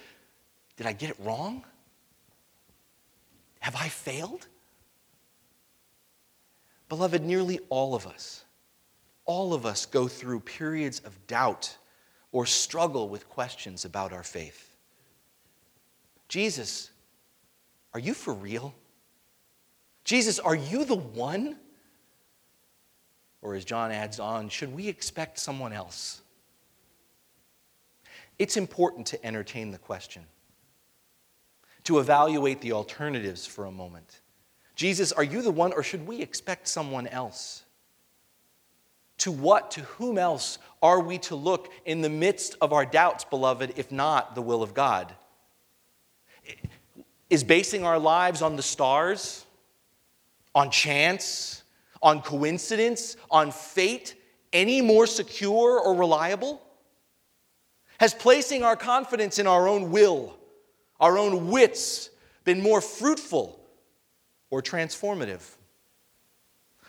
did 0.79 0.87
I 0.87 0.95
get 0.95 1.11
it 1.11 1.17
wrong? 1.21 1.63
Have 3.61 3.77
I 3.77 3.89
failed? 3.89 4.47
Beloved, 6.93 7.25
nearly 7.25 7.59
all 7.71 7.95
of 7.95 8.07
us, 8.07 8.45
all 9.25 9.55
of 9.55 9.65
us 9.65 9.87
go 9.87 10.09
through 10.09 10.41
periods 10.41 11.01
of 11.07 11.27
doubt 11.27 11.75
or 12.33 12.45
struggle 12.45 13.09
with 13.09 13.31
questions 13.31 13.87
about 13.87 14.13
our 14.13 14.23
faith. 14.23 14.77
Jesus, 16.29 16.91
are 17.95 17.99
you 17.99 18.13
for 18.13 18.35
real? 18.35 18.75
Jesus, 20.05 20.39
are 20.39 20.55
you 20.55 20.85
the 20.85 20.97
one? 20.97 21.57
Or 23.41 23.55
as 23.55 23.65
John 23.65 23.91
adds 23.91 24.21
on, 24.21 24.51
should 24.51 24.75
we 24.75 24.87
expect 24.87 25.39
someone 25.39 25.73
else? 25.73 26.21
It's 28.39 28.59
important 28.59 29.07
to 29.07 29.25
entertain 29.25 29.71
the 29.71 29.79
question, 29.79 30.25
to 31.85 32.01
evaluate 32.01 32.61
the 32.61 32.73
alternatives 32.73 33.47
for 33.47 33.65
a 33.65 33.73
moment. 33.73 34.21
Jesus, 34.83 35.13
are 35.13 35.23
you 35.23 35.43
the 35.43 35.53
one, 35.53 35.73
or 35.73 35.85
should 35.85 36.09
we 36.09 36.21
expect 36.21 36.67
someone 36.67 37.07
else? 37.07 37.63
To 39.19 39.31
what, 39.31 39.71
to 39.71 39.83
whom 39.83 40.19
else 40.19 40.59
are 40.83 40.99
we 40.99 41.19
to 41.19 41.37
look 41.37 41.73
in 41.87 42.01
the 42.01 42.09
midst 42.09 42.57
of 42.61 42.73
our 42.73 42.85
doubts, 42.85 43.23
beloved, 43.23 43.75
if 43.77 43.93
not 43.93 44.35
the 44.35 44.43
will 44.43 44.61
of 44.61 44.75
God? 44.75 45.15
Is 47.31 47.45
basing 47.45 47.85
our 47.85 48.01
lives 48.01 48.43
on 48.43 48.57
the 48.57 48.63
stars, 48.63 49.47
on 50.53 50.69
chance, 50.73 51.63
on 52.03 52.21
coincidence, 52.21 53.17
on 53.31 53.53
fate 53.53 54.17
any 54.53 54.83
more 54.83 55.07
secure 55.07 55.79
or 55.79 55.95
reliable? 55.95 56.61
Has 58.01 58.15
placing 58.15 58.65
our 58.65 58.75
confidence 58.75 59.39
in 59.39 59.47
our 59.47 59.69
own 59.69 59.93
will, 59.93 60.37
our 60.99 61.17
own 61.19 61.53
wits, 61.53 62.11
been 62.43 62.61
more 62.61 62.81
fruitful 62.81 63.61
or 64.53 64.61
transformative. 64.61 65.41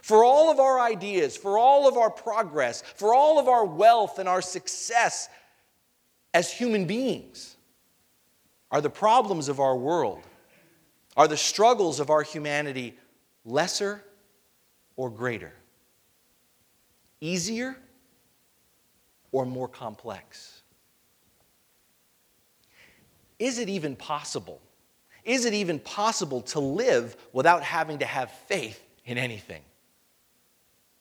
For 0.01 0.21
all 0.21 0.51
of 0.51 0.59
our 0.59 0.81
ideas, 0.81 1.37
for 1.37 1.57
all 1.57 1.87
of 1.87 1.95
our 1.95 2.09
progress, 2.09 2.83
for 2.95 3.13
all 3.13 3.39
of 3.39 3.47
our 3.47 3.63
wealth 3.63 4.19
and 4.19 4.27
our 4.27 4.41
success 4.41 5.29
as 6.33 6.51
human 6.51 6.85
beings, 6.85 7.55
are 8.69 8.81
the 8.81 8.89
problems 8.89 9.47
of 9.47 9.61
our 9.61 9.77
world, 9.77 10.21
are 11.15 11.27
the 11.27 11.37
struggles 11.37 12.01
of 12.01 12.09
our 12.09 12.21
humanity 12.21 12.97
lesser 13.45 14.03
or 14.97 15.09
greater? 15.09 15.53
Easier 17.21 17.77
or 19.31 19.45
more 19.45 19.69
complex? 19.69 20.63
Is 23.39 23.57
it 23.57 23.69
even 23.69 23.95
possible 23.95 24.59
is 25.25 25.45
it 25.45 25.53
even 25.53 25.79
possible 25.79 26.41
to 26.41 26.59
live 26.59 27.15
without 27.31 27.63
having 27.63 27.99
to 27.99 28.05
have 28.05 28.31
faith 28.47 28.81
in 29.05 29.17
anything? 29.17 29.61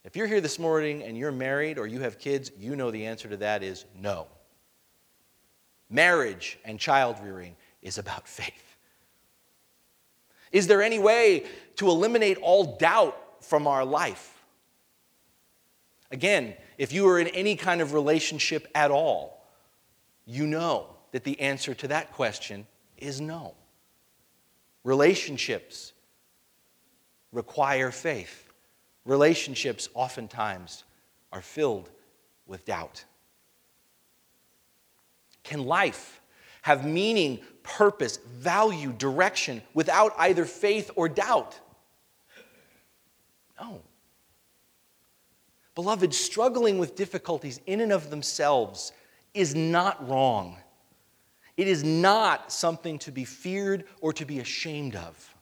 If 0.04 0.16
you're 0.16 0.26
here 0.26 0.40
this 0.40 0.58
morning 0.58 1.02
and 1.02 1.16
you're 1.16 1.32
married 1.32 1.78
or 1.78 1.86
you 1.86 2.00
have 2.00 2.18
kids, 2.18 2.50
you 2.58 2.74
know 2.74 2.90
the 2.90 3.06
answer 3.06 3.28
to 3.28 3.36
that 3.38 3.62
is 3.62 3.84
no. 4.00 4.26
Marriage 5.88 6.58
and 6.64 6.78
child 6.78 7.16
rearing 7.22 7.56
is 7.82 7.98
about 7.98 8.26
faith. 8.28 8.76
Is 10.50 10.66
there 10.66 10.82
any 10.82 10.98
way 10.98 11.46
to 11.76 11.88
eliminate 11.88 12.38
all 12.38 12.76
doubt 12.76 13.16
from 13.40 13.66
our 13.66 13.84
life? 13.84 14.28
Again, 16.10 16.54
if 16.76 16.92
you 16.92 17.08
are 17.08 17.18
in 17.18 17.28
any 17.28 17.56
kind 17.56 17.80
of 17.80 17.94
relationship 17.94 18.68
at 18.74 18.90
all, 18.90 19.42
you 20.26 20.46
know 20.46 20.88
that 21.12 21.24
the 21.24 21.40
answer 21.40 21.74
to 21.74 21.88
that 21.88 22.12
question 22.12 22.66
is 22.98 23.20
no. 23.20 23.54
Relationships 24.84 25.92
require 27.32 27.90
faith. 27.90 28.50
Relationships 29.04 29.88
oftentimes 29.94 30.84
are 31.32 31.42
filled 31.42 31.90
with 32.46 32.64
doubt. 32.64 33.04
Can 35.42 35.64
life 35.64 36.20
have 36.62 36.86
meaning, 36.86 37.40
purpose, 37.62 38.18
value, 38.18 38.92
direction 38.92 39.62
without 39.74 40.12
either 40.18 40.44
faith 40.44 40.90
or 40.94 41.08
doubt? 41.08 41.58
No. 43.60 43.82
Beloved, 45.74 46.12
struggling 46.12 46.78
with 46.78 46.94
difficulties 46.94 47.60
in 47.66 47.80
and 47.80 47.92
of 47.92 48.10
themselves 48.10 48.92
is 49.34 49.54
not 49.54 50.06
wrong. 50.08 50.58
It 51.56 51.68
is 51.68 51.84
not 51.84 52.50
something 52.52 52.98
to 53.00 53.12
be 53.12 53.24
feared 53.24 53.84
or 54.00 54.12
to 54.14 54.24
be 54.24 54.38
ashamed 54.38 54.96
of. 54.96 55.34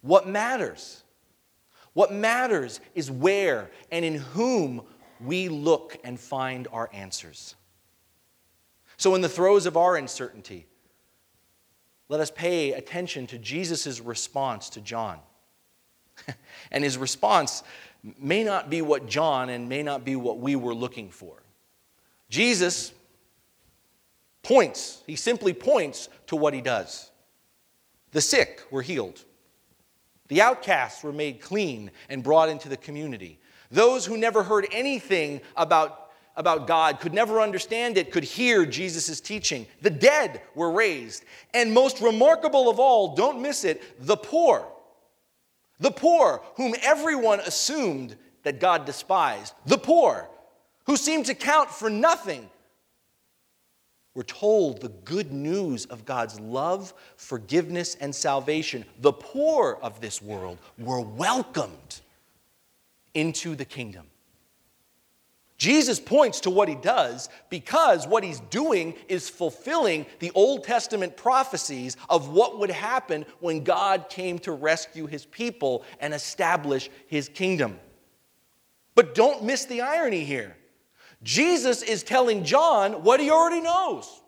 What 0.00 0.28
matters? 0.28 1.04
What 1.92 2.12
matters 2.12 2.80
is 2.94 3.10
where 3.10 3.70
and 3.90 4.04
in 4.04 4.16
whom 4.16 4.82
we 5.20 5.48
look 5.48 5.98
and 6.02 6.18
find 6.18 6.66
our 6.72 6.88
answers. 6.92 7.54
So, 8.96 9.14
in 9.14 9.20
the 9.20 9.28
throes 9.28 9.66
of 9.66 9.76
our 9.76 9.96
uncertainty, 9.96 10.66
let 12.08 12.20
us 12.20 12.30
pay 12.30 12.72
attention 12.72 13.26
to 13.28 13.38
Jesus' 13.38 14.00
response 14.00 14.70
to 14.70 14.80
John. 14.80 15.20
and 16.70 16.84
his 16.84 16.98
response 16.98 17.62
may 18.18 18.44
not 18.44 18.70
be 18.70 18.82
what 18.82 19.06
John 19.06 19.48
and 19.48 19.68
may 19.68 19.82
not 19.82 20.04
be 20.04 20.16
what 20.16 20.38
we 20.38 20.56
were 20.56 20.74
looking 20.74 21.10
for. 21.10 21.42
Jesus 22.28 22.92
points, 24.42 25.02
he 25.06 25.16
simply 25.16 25.52
points 25.52 26.08
to 26.28 26.36
what 26.36 26.54
he 26.54 26.60
does. 26.60 27.10
The 28.12 28.20
sick 28.20 28.62
were 28.70 28.82
healed. 28.82 29.24
The 30.28 30.42
outcasts 30.42 31.02
were 31.02 31.12
made 31.12 31.40
clean 31.40 31.90
and 32.08 32.22
brought 32.22 32.48
into 32.48 32.68
the 32.68 32.76
community. 32.76 33.40
Those 33.70 34.06
who 34.06 34.16
never 34.16 34.42
heard 34.42 34.66
anything 34.72 35.40
about, 35.56 36.10
about 36.36 36.66
God, 36.66 37.00
could 37.00 37.12
never 37.12 37.40
understand 37.40 37.98
it, 37.98 38.12
could 38.12 38.24
hear 38.24 38.64
Jesus' 38.64 39.20
teaching. 39.20 39.66
The 39.82 39.90
dead 39.90 40.40
were 40.54 40.70
raised. 40.70 41.24
And 41.54 41.72
most 41.72 42.00
remarkable 42.00 42.68
of 42.68 42.78
all, 42.78 43.14
don't 43.14 43.42
miss 43.42 43.64
it, 43.64 43.82
the 44.06 44.16
poor. 44.16 44.66
The 45.78 45.90
poor, 45.90 46.42
whom 46.56 46.74
everyone 46.82 47.40
assumed 47.40 48.16
that 48.42 48.60
God 48.60 48.84
despised. 48.84 49.54
The 49.66 49.78
poor, 49.78 50.28
who 50.86 50.96
seemed 50.96 51.26
to 51.26 51.34
count 51.34 51.70
for 51.70 51.90
nothing 51.90 52.48
We're 54.14 54.22
told 54.24 54.80
the 54.80 54.88
good 54.88 55.32
news 55.32 55.86
of 55.86 56.04
God's 56.04 56.40
love, 56.40 56.92
forgiveness, 57.16 57.96
and 58.00 58.14
salvation. 58.14 58.84
The 59.00 59.12
poor 59.12 59.78
of 59.82 60.00
this 60.00 60.20
world 60.20 60.58
were 60.78 61.00
welcomed 61.00 62.00
into 63.14 63.54
the 63.54 63.64
kingdom. 63.64 64.06
Jesus 65.58 66.00
points 66.00 66.40
to 66.40 66.50
what 66.50 66.70
he 66.70 66.74
does 66.74 67.28
because 67.50 68.08
what 68.08 68.24
he's 68.24 68.40
doing 68.48 68.94
is 69.08 69.28
fulfilling 69.28 70.06
the 70.18 70.32
Old 70.34 70.64
Testament 70.64 71.18
prophecies 71.18 71.98
of 72.08 72.30
what 72.30 72.58
would 72.58 72.70
happen 72.70 73.26
when 73.40 73.62
God 73.62 74.08
came 74.08 74.38
to 74.40 74.52
rescue 74.52 75.06
his 75.06 75.26
people 75.26 75.84
and 76.00 76.14
establish 76.14 76.88
his 77.08 77.28
kingdom. 77.28 77.78
But 78.94 79.14
don't 79.14 79.44
miss 79.44 79.66
the 79.66 79.82
irony 79.82 80.24
here. 80.24 80.56
Jesus 81.22 81.82
is 81.82 82.02
telling 82.02 82.44
John 82.44 83.04
what 83.04 83.20
he 83.20 83.30
already 83.30 83.60
knows. 83.60 84.20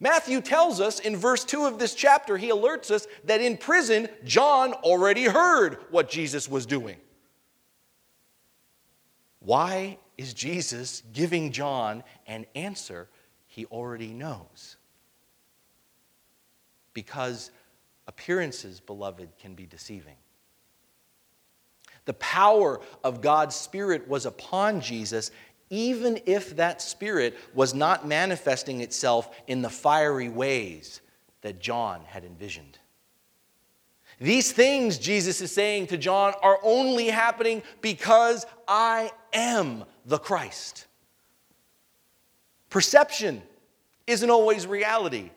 Matthew 0.00 0.40
tells 0.40 0.80
us 0.80 1.00
in 1.00 1.16
verse 1.16 1.44
2 1.44 1.64
of 1.64 1.78
this 1.78 1.94
chapter, 1.94 2.36
he 2.36 2.50
alerts 2.50 2.90
us 2.90 3.08
that 3.24 3.40
in 3.40 3.56
prison, 3.56 4.08
John 4.24 4.72
already 4.74 5.24
heard 5.24 5.78
what 5.90 6.08
Jesus 6.08 6.48
was 6.48 6.66
doing. 6.66 6.96
Why 9.40 9.98
is 10.16 10.34
Jesus 10.34 11.02
giving 11.12 11.50
John 11.50 12.04
an 12.26 12.46
answer 12.54 13.08
he 13.48 13.66
already 13.66 14.12
knows? 14.12 14.76
Because 16.92 17.50
appearances, 18.06 18.78
beloved, 18.78 19.30
can 19.40 19.54
be 19.54 19.66
deceiving. 19.66 20.16
The 22.04 22.14
power 22.14 22.80
of 23.04 23.20
God's 23.20 23.54
Spirit 23.54 24.08
was 24.08 24.26
upon 24.26 24.80
Jesus 24.80 25.30
even 25.70 26.20
if 26.26 26.56
that 26.56 26.80
spirit 26.80 27.36
was 27.54 27.74
not 27.74 28.06
manifesting 28.06 28.80
itself 28.80 29.30
in 29.46 29.62
the 29.62 29.70
fiery 29.70 30.28
ways 30.28 31.00
that 31.42 31.60
John 31.60 32.00
had 32.06 32.24
envisioned. 32.24 32.78
These 34.20 34.50
things, 34.50 34.98
Jesus 34.98 35.40
is 35.40 35.52
saying 35.52 35.88
to 35.88 35.96
John, 35.96 36.34
are 36.42 36.58
only 36.62 37.08
happening 37.08 37.62
because 37.80 38.46
I 38.66 39.12
am 39.32 39.84
the 40.04 40.18
Christ. 40.18 40.86
Perception 42.68 43.42
isn't 44.06 44.30
always 44.30 44.66
reality. 44.66 45.30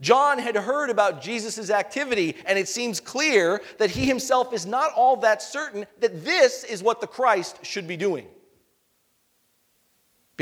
John 0.00 0.38
had 0.38 0.56
heard 0.56 0.90
about 0.90 1.22
Jesus' 1.22 1.70
activity, 1.70 2.36
and 2.46 2.58
it 2.58 2.68
seems 2.68 2.98
clear 2.98 3.60
that 3.78 3.90
he 3.90 4.04
himself 4.04 4.52
is 4.52 4.66
not 4.66 4.92
all 4.94 5.16
that 5.18 5.42
certain 5.42 5.86
that 6.00 6.24
this 6.24 6.64
is 6.64 6.82
what 6.82 7.00
the 7.00 7.06
Christ 7.06 7.64
should 7.64 7.86
be 7.86 7.96
doing. 7.96 8.26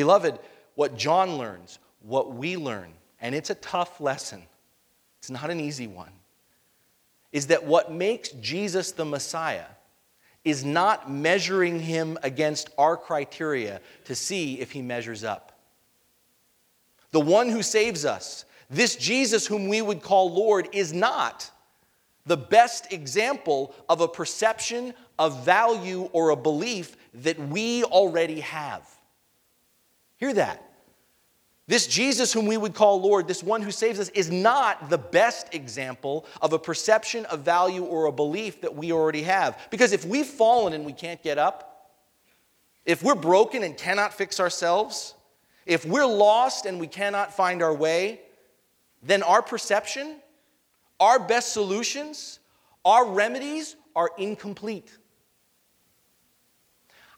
Beloved, 0.00 0.38
what 0.76 0.96
John 0.96 1.36
learns, 1.36 1.78
what 2.00 2.32
we 2.32 2.56
learn, 2.56 2.94
and 3.20 3.34
it's 3.34 3.50
a 3.50 3.54
tough 3.56 4.00
lesson, 4.00 4.40
it's 5.18 5.28
not 5.28 5.50
an 5.50 5.60
easy 5.60 5.86
one, 5.86 6.12
is 7.32 7.48
that 7.48 7.66
what 7.66 7.92
makes 7.92 8.30
Jesus 8.30 8.92
the 8.92 9.04
Messiah 9.04 9.66
is 10.42 10.64
not 10.64 11.10
measuring 11.10 11.80
him 11.80 12.16
against 12.22 12.70
our 12.78 12.96
criteria 12.96 13.82
to 14.06 14.14
see 14.14 14.58
if 14.58 14.70
he 14.70 14.80
measures 14.80 15.22
up. 15.22 15.52
The 17.10 17.20
one 17.20 17.50
who 17.50 17.62
saves 17.62 18.06
us, 18.06 18.46
this 18.70 18.96
Jesus 18.96 19.46
whom 19.46 19.68
we 19.68 19.82
would 19.82 20.00
call 20.00 20.32
Lord, 20.32 20.70
is 20.72 20.94
not 20.94 21.50
the 22.24 22.38
best 22.38 22.90
example 22.90 23.74
of 23.86 24.00
a 24.00 24.08
perception, 24.08 24.94
of 25.18 25.44
value, 25.44 26.08
or 26.14 26.30
a 26.30 26.36
belief 26.36 26.96
that 27.12 27.38
we 27.38 27.84
already 27.84 28.40
have. 28.40 28.88
Hear 30.20 30.34
that. 30.34 30.62
This 31.66 31.86
Jesus, 31.86 32.32
whom 32.32 32.46
we 32.46 32.56
would 32.56 32.74
call 32.74 33.00
Lord, 33.00 33.26
this 33.26 33.42
one 33.42 33.62
who 33.62 33.70
saves 33.70 33.98
us, 33.98 34.10
is 34.10 34.30
not 34.30 34.90
the 34.90 34.98
best 34.98 35.54
example 35.54 36.26
of 36.42 36.52
a 36.52 36.58
perception, 36.58 37.24
of 37.26 37.40
value, 37.40 37.84
or 37.84 38.06
a 38.06 38.12
belief 38.12 38.60
that 38.60 38.74
we 38.74 38.92
already 38.92 39.22
have. 39.22 39.58
Because 39.70 39.92
if 39.92 40.04
we've 40.04 40.26
fallen 40.26 40.72
and 40.72 40.84
we 40.84 40.92
can't 40.92 41.22
get 41.22 41.38
up, 41.38 41.90
if 42.84 43.02
we're 43.02 43.14
broken 43.14 43.62
and 43.62 43.76
cannot 43.76 44.12
fix 44.12 44.40
ourselves, 44.40 45.14
if 45.64 45.86
we're 45.86 46.06
lost 46.06 46.66
and 46.66 46.80
we 46.80 46.86
cannot 46.86 47.32
find 47.32 47.62
our 47.62 47.74
way, 47.74 48.20
then 49.02 49.22
our 49.22 49.40
perception, 49.40 50.16
our 50.98 51.18
best 51.18 51.52
solutions, 51.52 52.40
our 52.84 53.06
remedies 53.06 53.76
are 53.94 54.10
incomplete. 54.18 54.90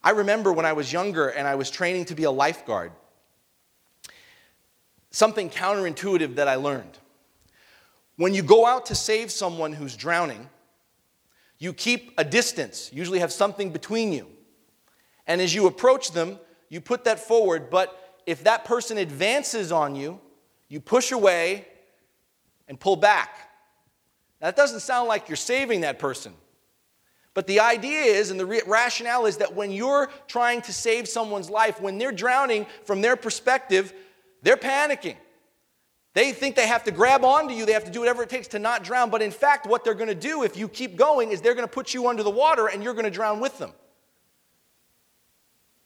I 0.05 0.11
remember 0.11 0.53
when 0.53 0.67
I 0.67 0.73
was 0.73 0.93
younger 0.93 1.29
and 1.29 1.47
I 1.47 1.55
was 1.55 1.71
training 1.71 2.07
to 2.07 2.15
be 2.15 2.25
a 2.25 2.31
lifeguard, 2.31 2.93
something 5.11 5.49
counterintuitive 5.49 6.37
that 6.37 6.49
I 6.49 6.57
learned. 6.57 6.99
When 8.17 8.35
you 8.35 8.43
go 8.43 8.67
out 8.67 8.87
to 8.87 8.95
save 8.95 9.31
someone 9.31 9.73
who's 9.73 9.97
drowning, 9.97 10.49
you 11.59 11.73
keep 11.73 12.12
a 12.19 12.25
distance, 12.25 12.91
usually 12.93 13.21
have 13.21 13.33
something 13.33 13.71
between 13.71 14.12
you. 14.12 14.27
And 15.27 15.41
as 15.41 15.55
you 15.55 15.67
approach 15.67 16.11
them, 16.11 16.38
you 16.69 16.81
put 16.81 17.05
that 17.05 17.21
forward, 17.21 17.71
but 17.71 18.21
if 18.27 18.45
that 18.45 18.65
person 18.65 18.99
advances 18.99 19.71
on 19.71 19.95
you, 19.95 20.21
you 20.69 20.81
push 20.81 21.12
away 21.12 21.67
and 22.67 22.81
pull 22.81 22.97
back. 22.97 23.37
Now, 24.41 24.49
that 24.49 24.57
doesn't 24.57 24.81
sound 24.81 25.07
like 25.07 25.29
you're 25.29 25.37
saving 25.37 25.83
that 25.83 25.99
person. 25.99 26.33
But 27.35 27.47
the 27.47 27.61
idea 27.61 28.03
is, 28.03 28.31
and 28.31 28.38
the 28.38 28.47
re- 28.47 28.62
rationale 28.66 29.27
is 29.27 29.38
that 29.38 29.55
when 29.55 29.71
you're 29.71 30.11
trying 30.29 30.61
to 30.62 30.73
save 30.73 31.09
someone's 31.09 31.49
life, 31.49 31.81
when 31.81 31.99
they're 31.99 32.12
drowning, 32.12 32.66
from 32.85 33.01
their 33.01 33.16
perspective, 33.16 33.92
they're 34.42 34.57
panicking. 34.57 35.16
They 36.14 36.33
think 36.33 36.57
they 36.57 36.66
have 36.66 36.85
to 36.85 36.90
grab 36.90 37.25
onto 37.25 37.55
you, 37.55 37.64
they 37.64 37.73
have 37.73 37.85
to 37.85 37.90
do 37.90 38.01
whatever 38.01 38.23
it 38.23 38.29
takes 38.29 38.49
to 38.49 38.59
not 38.59 38.85
drown. 38.85 39.09
But 39.09 39.23
in 39.23 39.31
fact, 39.31 39.66
what 39.66 39.83
they're 39.83 39.95
going 39.95 40.09
to 40.09 40.14
do 40.14 40.42
if 40.42 40.59
you 40.59 40.68
keep 40.68 40.97
going 40.97 41.33
is 41.33 41.40
they're 41.40 41.55
going 41.55 41.66
to 41.66 41.73
put 41.73 41.95
you 41.95 42.07
under 42.09 42.23
the 42.23 42.31
water 42.31 42.66
and 42.66 42.83
you're 42.83 42.92
going 42.92 43.07
to 43.07 43.11
drown 43.11 43.40
with 43.40 43.59
them. 43.59 43.73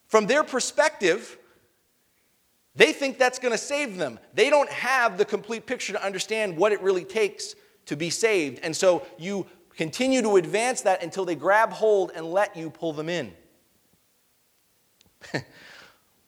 From 0.07 0.27
their 0.27 0.43
perspective, 0.43 1.37
they 2.75 2.91
think 2.91 3.17
that's 3.17 3.39
going 3.39 3.53
to 3.53 3.57
save 3.57 3.97
them. 3.97 4.19
They 4.33 4.49
don't 4.49 4.69
have 4.69 5.17
the 5.17 5.25
complete 5.25 5.65
picture 5.65 5.93
to 5.93 6.05
understand 6.05 6.57
what 6.57 6.73
it 6.73 6.81
really 6.81 7.05
takes 7.05 7.55
to 7.85 7.95
be 7.95 8.09
saved. 8.09 8.59
And 8.63 8.75
so 8.75 9.05
you 9.17 9.47
Continue 9.77 10.23
to 10.23 10.37
advance 10.37 10.81
that 10.81 11.03
until 11.03 11.23
they 11.23 11.35
grab 11.35 11.71
hold 11.71 12.11
and 12.15 12.25
let 12.25 12.57
you 12.57 12.71
pull 12.71 12.93
them 12.93 13.09
in. 13.09 13.31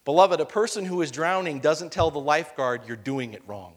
Beloved, 0.05 0.39
a 0.39 0.45
person 0.45 0.85
who 0.85 1.01
is 1.01 1.09
drowning 1.09 1.59
doesn't 1.59 1.91
tell 1.91 2.11
the 2.11 2.19
lifeguard 2.19 2.83
you're 2.87 2.95
doing 2.95 3.33
it 3.33 3.41
wrong. 3.47 3.73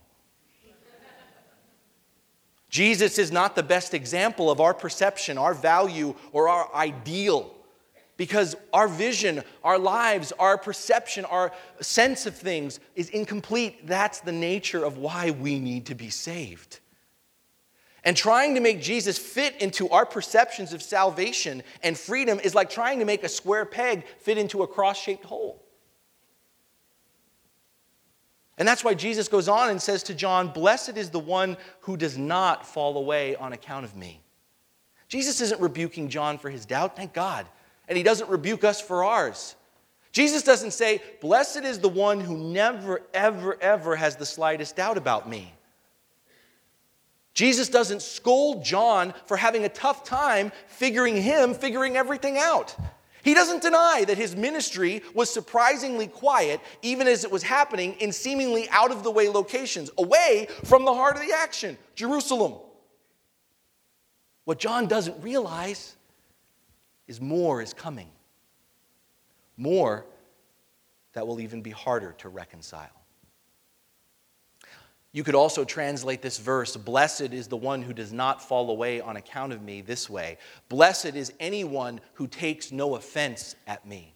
Jesus 2.68 3.18
is 3.18 3.32
not 3.32 3.54
the 3.54 3.62
best 3.62 3.92
example 3.92 4.50
of 4.50 4.60
our 4.60 4.72
perception, 4.72 5.36
our 5.36 5.52
value, 5.52 6.14
or 6.32 6.48
our 6.48 6.74
ideal. 6.74 7.54
Because 8.18 8.54
our 8.72 8.88
vision, 8.88 9.42
our 9.64 9.78
lives, 9.78 10.32
our 10.38 10.56
perception, 10.56 11.24
our 11.26 11.52
sense 11.80 12.24
of 12.24 12.34
things 12.34 12.78
is 12.94 13.08
incomplete. 13.10 13.86
That's 13.86 14.20
the 14.20 14.32
nature 14.32 14.84
of 14.84 14.98
why 14.98 15.30
we 15.30 15.58
need 15.58 15.86
to 15.86 15.94
be 15.94 16.08
saved. 16.08 16.80
And 18.04 18.16
trying 18.16 18.54
to 18.56 18.60
make 18.60 18.82
Jesus 18.82 19.16
fit 19.16 19.60
into 19.62 19.88
our 19.90 20.04
perceptions 20.04 20.72
of 20.72 20.82
salvation 20.82 21.62
and 21.82 21.96
freedom 21.96 22.40
is 22.40 22.54
like 22.54 22.68
trying 22.68 22.98
to 22.98 23.04
make 23.04 23.22
a 23.22 23.28
square 23.28 23.64
peg 23.64 24.04
fit 24.18 24.38
into 24.38 24.62
a 24.62 24.66
cross 24.66 25.00
shaped 25.00 25.24
hole. 25.24 25.62
And 28.58 28.68
that's 28.68 28.84
why 28.84 28.94
Jesus 28.94 29.28
goes 29.28 29.48
on 29.48 29.70
and 29.70 29.80
says 29.80 30.02
to 30.04 30.14
John, 30.14 30.48
Blessed 30.48 30.96
is 30.96 31.10
the 31.10 31.18
one 31.18 31.56
who 31.80 31.96
does 31.96 32.18
not 32.18 32.66
fall 32.66 32.96
away 32.96 33.34
on 33.36 33.52
account 33.52 33.84
of 33.84 33.96
me. 33.96 34.20
Jesus 35.08 35.40
isn't 35.40 35.60
rebuking 35.60 36.08
John 36.08 36.38
for 36.38 36.50
his 36.50 36.66
doubt, 36.66 36.96
thank 36.96 37.12
God. 37.12 37.46
And 37.88 37.96
he 37.96 38.02
doesn't 38.02 38.30
rebuke 38.30 38.64
us 38.64 38.80
for 38.80 39.04
ours. 39.04 39.56
Jesus 40.12 40.42
doesn't 40.42 40.72
say, 40.72 41.02
Blessed 41.20 41.64
is 41.64 41.78
the 41.78 41.88
one 41.88 42.20
who 42.20 42.36
never, 42.36 43.02
ever, 43.14 43.60
ever 43.60 43.96
has 43.96 44.16
the 44.16 44.26
slightest 44.26 44.76
doubt 44.76 44.98
about 44.98 45.28
me. 45.28 45.52
Jesus 47.34 47.68
doesn't 47.68 48.02
scold 48.02 48.64
John 48.64 49.14
for 49.26 49.36
having 49.36 49.64
a 49.64 49.68
tough 49.68 50.04
time 50.04 50.52
figuring 50.66 51.16
him, 51.16 51.54
figuring 51.54 51.96
everything 51.96 52.36
out. 52.38 52.76
He 53.22 53.34
doesn't 53.34 53.62
deny 53.62 54.04
that 54.06 54.18
his 54.18 54.34
ministry 54.34 55.02
was 55.14 55.30
surprisingly 55.30 56.08
quiet, 56.08 56.60
even 56.82 57.06
as 57.06 57.24
it 57.24 57.30
was 57.30 57.42
happening 57.42 57.94
in 58.00 58.12
seemingly 58.12 58.68
out 58.70 58.90
of 58.90 59.04
the 59.04 59.10
way 59.10 59.28
locations, 59.28 59.90
away 59.96 60.48
from 60.64 60.84
the 60.84 60.92
heart 60.92 61.16
of 61.16 61.22
the 61.22 61.32
action, 61.32 61.78
Jerusalem. 61.94 62.54
What 64.44 64.58
John 64.58 64.88
doesn't 64.88 65.22
realize 65.22 65.94
is 67.06 67.20
more 67.20 67.62
is 67.62 67.72
coming. 67.72 68.10
More 69.56 70.04
that 71.12 71.26
will 71.26 71.40
even 71.40 71.62
be 71.62 71.70
harder 71.70 72.12
to 72.18 72.28
reconcile. 72.28 73.01
You 75.12 75.22
could 75.22 75.34
also 75.34 75.64
translate 75.64 76.22
this 76.22 76.38
verse 76.38 76.76
Blessed 76.76 77.32
is 77.32 77.46
the 77.46 77.56
one 77.56 77.82
who 77.82 77.92
does 77.92 78.12
not 78.12 78.42
fall 78.42 78.70
away 78.70 79.00
on 79.00 79.16
account 79.16 79.52
of 79.52 79.62
me 79.62 79.82
this 79.82 80.08
way. 80.08 80.38
Blessed 80.68 81.14
is 81.14 81.32
anyone 81.38 82.00
who 82.14 82.26
takes 82.26 82.72
no 82.72 82.96
offense 82.96 83.54
at 83.66 83.86
me. 83.86 84.14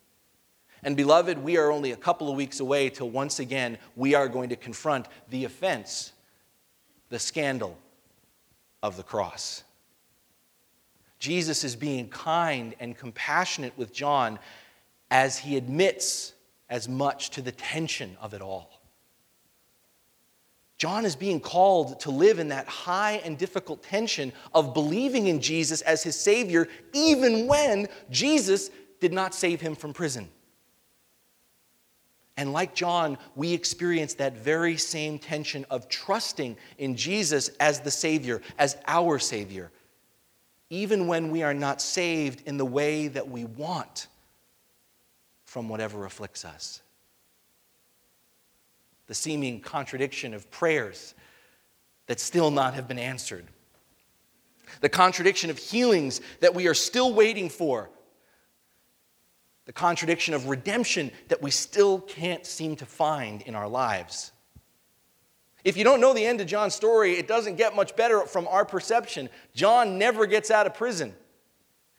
And 0.83 0.97
beloved, 0.97 1.39
we 1.39 1.57
are 1.59 1.71
only 1.71 1.93
a 1.93 1.97
couple 1.97 2.31
of 2.31 2.37
weeks 2.37 2.61
away 2.61 2.91
till 2.91 3.11
once 3.11 3.41
again 3.41 3.79
we 3.95 4.15
are 4.15 4.29
going 4.29 4.49
to 4.51 4.57
confront 4.57 5.07
the 5.31 5.45
offense, 5.45 6.13
the 7.09 7.19
scandal 7.19 7.77
of 8.83 8.97
the 8.97 9.03
cross. 9.03 9.65
Jesus 11.19 11.65
is 11.65 11.77
being 11.77 12.09
kind 12.09 12.75
and 12.79 12.97
compassionate 12.97 13.77
with 13.77 13.93
John 13.93 14.39
as 15.11 15.39
he 15.39 15.57
admits 15.57 16.35
as 16.69 16.89
much 16.89 17.31
to 17.31 17.43
the 17.43 17.53
tension 17.53 18.17
of 18.21 18.35
it 18.35 18.43
all. 18.43 18.76
John 20.79 21.07
is 21.07 21.17
being 21.17 21.41
called 21.41 22.01
to 22.01 22.11
live 22.11 22.39
in 22.39 22.49
that 22.49 22.69
high 22.69 23.23
and 23.25 23.39
difficult 23.39 23.83
tension 23.83 24.33
of 24.55 24.75
believing 24.75 25.27
in 25.27 25.41
Jesus 25.41 25.81
as 25.83 26.03
his 26.03 26.17
Savior, 26.21 26.69
even 26.93 27.47
when 27.47 27.89
Jesus 28.11 28.71
did 29.01 29.12
not 29.12 29.35
save 29.35 29.61
him 29.61 29.75
from 29.75 29.95
prison. 29.95 30.29
And 32.37 32.53
like 32.53 32.75
John, 32.75 33.17
we 33.35 33.55
experience 33.55 34.15
that 34.15 34.37
very 34.37 34.77
same 34.77 35.19
tension 35.19 35.65
of 35.71 35.89
trusting 35.89 36.57
in 36.77 36.95
Jesus 36.95 37.49
as 37.61 37.81
the 37.81 37.91
Savior, 37.91 38.43
as 38.59 38.77
our 38.87 39.19
Savior, 39.19 39.71
even 40.69 41.07
when 41.07 41.31
we 41.31 41.43
are 41.43 41.55
not 41.55 41.81
saved 41.81 42.47
in 42.47 42.59
the 42.59 42.67
way 42.67 43.09
that 43.09 43.31
we 43.31 43.47
want 43.47 44.09
from 45.47 45.71
whatever 45.71 46.05
afflicts 46.05 46.45
us. 46.45 46.83
The 49.07 49.14
seeming 49.14 49.61
contradiction 49.61 50.35
of 50.35 50.51
prayers 50.51 51.14
that 52.07 52.21
still 52.21 52.51
not 52.51 52.75
have 52.75 52.88
been 52.88 52.99
answered. 52.99 53.47
The 54.81 54.88
contradiction 54.88 55.51
of 55.51 55.59
healings 55.59 56.21
that 56.40 56.55
we 56.55 56.66
are 56.66 56.75
still 56.75 57.12
waiting 57.12 57.49
for. 57.49 57.90
The 59.66 59.73
contradiction 59.73 60.35
of 60.35 60.49
redemption 60.49 61.11
that 61.29 61.42
we 61.42 61.51
still 61.51 62.01
can't 62.01 62.47
seem 62.47 62.77
to 62.77 62.87
find 62.87 63.42
in 63.42 63.55
our 63.55 63.69
lives. 63.69 64.33
If 65.64 65.77
you 65.77 65.83
don't 65.83 66.01
know 66.01 66.14
the 66.14 66.25
end 66.25 66.40
of 66.40 66.47
John's 66.47 66.77
story, 66.77 67.14
it 67.14 67.27
doesn't 67.27 67.57
get 67.57 67.75
much 67.75 67.97
better 67.97 68.21
from 68.21 68.47
our 68.47 68.64
perception. 68.64 69.29
John 69.53 69.99
never 69.99 70.25
gets 70.25 70.51
out 70.53 70.66
of 70.66 70.75
prison. 70.75 71.12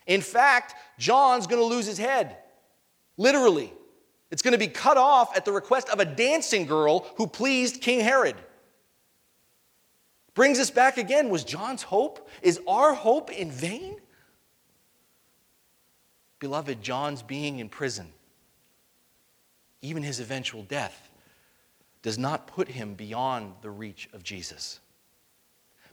In 0.05 0.21
fact, 0.21 0.75
John's 0.97 1.47
going 1.47 1.61
to 1.61 1.65
lose 1.65 1.85
his 1.85 1.97
head, 1.97 2.37
literally. 3.17 3.73
It's 4.29 4.41
going 4.41 4.53
to 4.53 4.57
be 4.57 4.67
cut 4.67 4.97
off 4.97 5.35
at 5.35 5.45
the 5.45 5.51
request 5.51 5.89
of 5.89 5.99
a 5.99 6.05
dancing 6.05 6.65
girl 6.65 7.07
who 7.15 7.27
pleased 7.27 7.81
King 7.81 8.01
Herod. 8.01 8.35
Brings 10.33 10.59
us 10.59 10.69
back 10.69 10.97
again. 10.97 11.29
Was 11.29 11.43
John's 11.43 11.81
hope? 11.81 12.29
Is 12.41 12.59
our 12.67 12.93
hope 12.93 13.31
in 13.31 13.49
vain? 13.49 13.97
Beloved, 16.39 16.81
John's 16.81 17.23
being 17.23 17.59
in 17.59 17.69
prison, 17.69 18.13
even 19.81 20.03
his 20.03 20.19
eventual 20.19 20.61
death, 20.63 21.09
does 22.03 22.19
not 22.19 22.45
put 22.47 22.67
him 22.67 22.93
beyond 22.93 23.53
the 23.61 23.71
reach 23.71 24.07
of 24.13 24.23
Jesus. 24.23 24.79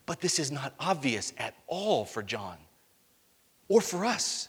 But 0.07 0.21
this 0.21 0.39
is 0.39 0.53
not 0.53 0.75
obvious 0.79 1.33
at 1.39 1.55
all 1.67 2.05
for 2.05 2.23
John 2.23 2.59
or 3.69 3.81
for 3.81 4.05
us. 4.05 4.49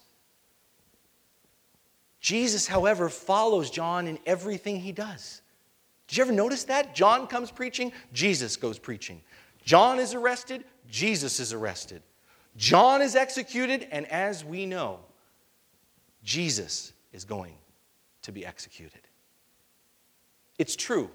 Jesus, 2.26 2.66
however, 2.66 3.08
follows 3.08 3.70
John 3.70 4.08
in 4.08 4.18
everything 4.26 4.80
he 4.80 4.92
does. 4.92 5.44
Did 6.08 6.18
you 6.18 6.24
ever 6.24 6.34
notice 6.34 6.64
that? 6.64 6.96
John 6.96 7.28
comes 7.28 7.52
preaching, 7.52 7.92
Jesus 8.14 8.58
goes 8.58 8.80
preaching. 8.80 9.22
John 9.64 10.00
is 10.00 10.16
arrested, 10.16 10.64
Jesus 10.90 11.40
is 11.40 11.54
arrested. 11.54 12.02
John 12.58 13.04
is 13.04 13.16
executed, 13.16 13.88
and 13.92 14.08
as 14.08 14.44
we 14.44 14.66
know, 14.66 15.02
Jesus 16.24 16.94
is 17.14 17.26
going 17.26 17.54
to 18.24 18.32
be 18.32 18.44
executed. 18.44 19.02
It's 20.58 20.76
true 20.76 21.12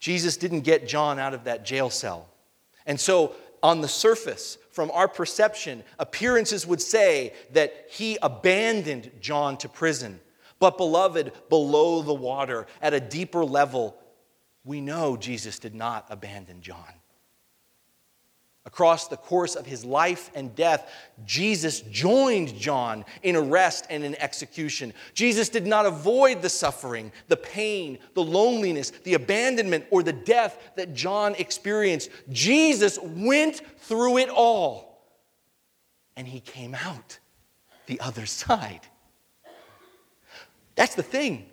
Jesus 0.00 0.36
didn't 0.36 0.62
get 0.62 0.88
John 0.88 1.20
out 1.20 1.32
of 1.32 1.44
that 1.44 1.64
jail 1.64 1.90
cell. 1.90 2.26
And 2.86 2.98
so, 2.98 3.36
on 3.62 3.82
the 3.82 3.86
surface, 3.86 4.58
from 4.72 4.90
our 4.90 5.06
perception, 5.06 5.84
appearances 5.98 6.66
would 6.66 6.82
say 6.82 7.34
that 7.52 7.86
he 7.90 8.18
abandoned 8.22 9.10
John 9.20 9.56
to 9.58 9.68
prison. 9.68 10.20
But, 10.58 10.78
beloved, 10.78 11.32
below 11.48 12.02
the 12.02 12.14
water, 12.14 12.66
at 12.80 12.94
a 12.94 13.00
deeper 13.00 13.44
level, 13.44 13.96
we 14.64 14.80
know 14.80 15.16
Jesus 15.16 15.58
did 15.58 15.74
not 15.74 16.06
abandon 16.08 16.60
John. 16.60 16.92
Across 18.64 19.08
the 19.08 19.16
course 19.16 19.56
of 19.56 19.66
his 19.66 19.84
life 19.84 20.30
and 20.36 20.54
death, 20.54 20.88
Jesus 21.24 21.80
joined 21.80 22.56
John 22.56 23.04
in 23.24 23.34
arrest 23.34 23.86
and 23.90 24.04
in 24.04 24.14
execution. 24.22 24.94
Jesus 25.14 25.48
did 25.48 25.66
not 25.66 25.84
avoid 25.84 26.42
the 26.42 26.48
suffering, 26.48 27.10
the 27.26 27.36
pain, 27.36 27.98
the 28.14 28.22
loneliness, 28.22 28.90
the 29.02 29.14
abandonment, 29.14 29.86
or 29.90 30.04
the 30.04 30.12
death 30.12 30.70
that 30.76 30.94
John 30.94 31.34
experienced. 31.36 32.10
Jesus 32.30 33.00
went 33.02 33.62
through 33.80 34.18
it 34.18 34.28
all, 34.28 35.02
and 36.16 36.28
he 36.28 36.38
came 36.38 36.76
out 36.76 37.18
the 37.86 37.98
other 37.98 38.26
side. 38.26 38.86
That's 40.76 40.94
the 40.94 41.02
thing. 41.02 41.46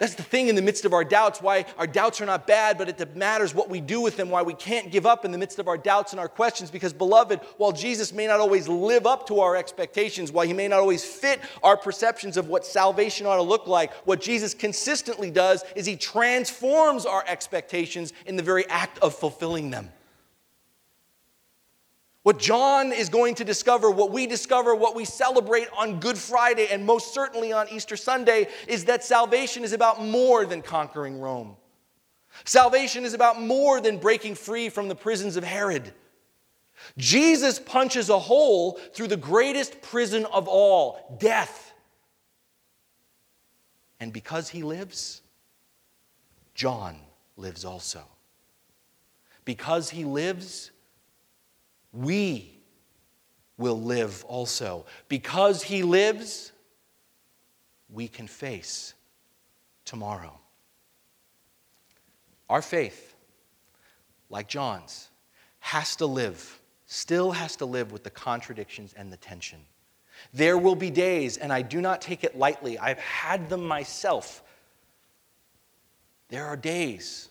That's 0.00 0.14
the 0.14 0.22
thing 0.22 0.48
in 0.48 0.54
the 0.54 0.62
midst 0.62 0.86
of 0.86 0.94
our 0.94 1.04
doubts, 1.04 1.42
why 1.42 1.66
our 1.76 1.86
doubts 1.86 2.22
are 2.22 2.26
not 2.26 2.46
bad, 2.46 2.78
but 2.78 2.88
it 2.88 3.16
matters 3.16 3.54
what 3.54 3.68
we 3.68 3.82
do 3.82 4.00
with 4.00 4.16
them, 4.16 4.30
why 4.30 4.40
we 4.40 4.54
can't 4.54 4.90
give 4.90 5.04
up 5.04 5.26
in 5.26 5.30
the 5.30 5.36
midst 5.36 5.58
of 5.58 5.68
our 5.68 5.76
doubts 5.76 6.12
and 6.12 6.18
our 6.18 6.28
questions. 6.28 6.70
Because, 6.70 6.94
beloved, 6.94 7.38
while 7.58 7.70
Jesus 7.70 8.10
may 8.10 8.26
not 8.26 8.40
always 8.40 8.66
live 8.66 9.06
up 9.06 9.28
to 9.28 9.40
our 9.40 9.56
expectations, 9.56 10.32
while 10.32 10.46
he 10.46 10.54
may 10.54 10.68
not 10.68 10.80
always 10.80 11.04
fit 11.04 11.38
our 11.62 11.76
perceptions 11.76 12.38
of 12.38 12.48
what 12.48 12.64
salvation 12.64 13.26
ought 13.26 13.36
to 13.36 13.42
look 13.42 13.66
like, 13.66 13.92
what 14.06 14.22
Jesus 14.22 14.54
consistently 14.54 15.30
does 15.30 15.64
is 15.76 15.84
he 15.84 15.96
transforms 15.96 17.04
our 17.04 17.22
expectations 17.28 18.14
in 18.24 18.36
the 18.36 18.42
very 18.42 18.66
act 18.70 18.98
of 19.00 19.14
fulfilling 19.14 19.70
them. 19.70 19.90
What 22.22 22.38
John 22.38 22.92
is 22.92 23.08
going 23.08 23.34
to 23.36 23.44
discover, 23.44 23.90
what 23.90 24.12
we 24.12 24.26
discover, 24.26 24.74
what 24.74 24.94
we 24.94 25.06
celebrate 25.06 25.68
on 25.76 26.00
Good 26.00 26.18
Friday, 26.18 26.68
and 26.70 26.84
most 26.84 27.14
certainly 27.14 27.52
on 27.52 27.68
Easter 27.70 27.96
Sunday, 27.96 28.48
is 28.68 28.84
that 28.86 29.02
salvation 29.02 29.64
is 29.64 29.72
about 29.72 30.04
more 30.04 30.44
than 30.44 30.60
conquering 30.60 31.18
Rome. 31.18 31.56
Salvation 32.44 33.04
is 33.04 33.14
about 33.14 33.40
more 33.40 33.80
than 33.80 33.96
breaking 33.96 34.34
free 34.34 34.68
from 34.68 34.88
the 34.88 34.94
prisons 34.94 35.36
of 35.36 35.44
Herod. 35.44 35.94
Jesus 36.98 37.58
punches 37.58 38.10
a 38.10 38.18
hole 38.18 38.78
through 38.92 39.08
the 39.08 39.16
greatest 39.16 39.80
prison 39.80 40.26
of 40.26 40.46
all 40.46 41.16
death. 41.18 41.72
And 43.98 44.12
because 44.12 44.48
he 44.48 44.62
lives, 44.62 45.22
John 46.54 46.96
lives 47.36 47.64
also. 47.64 48.02
Because 49.44 49.90
he 49.90 50.04
lives, 50.04 50.70
we 51.92 52.58
will 53.56 53.80
live 53.80 54.24
also. 54.26 54.86
Because 55.08 55.62
he 55.62 55.82
lives, 55.82 56.52
we 57.92 58.08
can 58.08 58.26
face 58.26 58.94
tomorrow. 59.84 60.38
Our 62.48 62.62
faith, 62.62 63.14
like 64.28 64.48
John's, 64.48 65.08
has 65.60 65.96
to 65.96 66.06
live, 66.06 66.60
still 66.86 67.32
has 67.32 67.56
to 67.56 67.66
live 67.66 67.92
with 67.92 68.02
the 68.02 68.10
contradictions 68.10 68.94
and 68.96 69.12
the 69.12 69.16
tension. 69.16 69.60
There 70.32 70.58
will 70.58 70.74
be 70.74 70.90
days, 70.90 71.36
and 71.36 71.52
I 71.52 71.62
do 71.62 71.80
not 71.80 72.00
take 72.00 72.24
it 72.24 72.36
lightly, 72.36 72.78
I've 72.78 72.98
had 72.98 73.48
them 73.48 73.64
myself. 73.64 74.42
There 76.28 76.46
are 76.46 76.56
days 76.56 77.28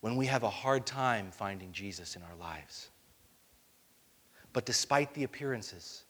when 0.00 0.16
we 0.16 0.26
have 0.26 0.42
a 0.42 0.50
hard 0.50 0.86
time 0.86 1.30
finding 1.30 1.72
Jesus 1.72 2.16
in 2.16 2.22
our 2.22 2.36
lives. 2.38 2.90
But 4.52 4.66
despite 4.66 5.14
the 5.14 5.24
appearances, 5.24 6.04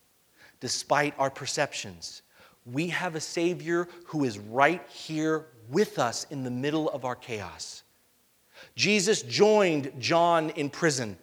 despite 0.60 1.14
our 1.18 1.30
perceptions, 1.30 2.22
we 2.64 2.88
have 2.88 3.14
a 3.14 3.20
Savior 3.20 3.88
who 4.06 4.24
is 4.24 4.38
right 4.38 4.86
here 4.88 5.46
with 5.70 5.98
us 5.98 6.26
in 6.30 6.44
the 6.44 6.50
middle 6.50 6.88
of 6.90 7.04
our 7.04 7.16
chaos. 7.16 7.82
Jesus 8.76 9.22
joined 9.22 9.92
John 9.98 10.50
in 10.50 10.70
prison, 10.70 11.16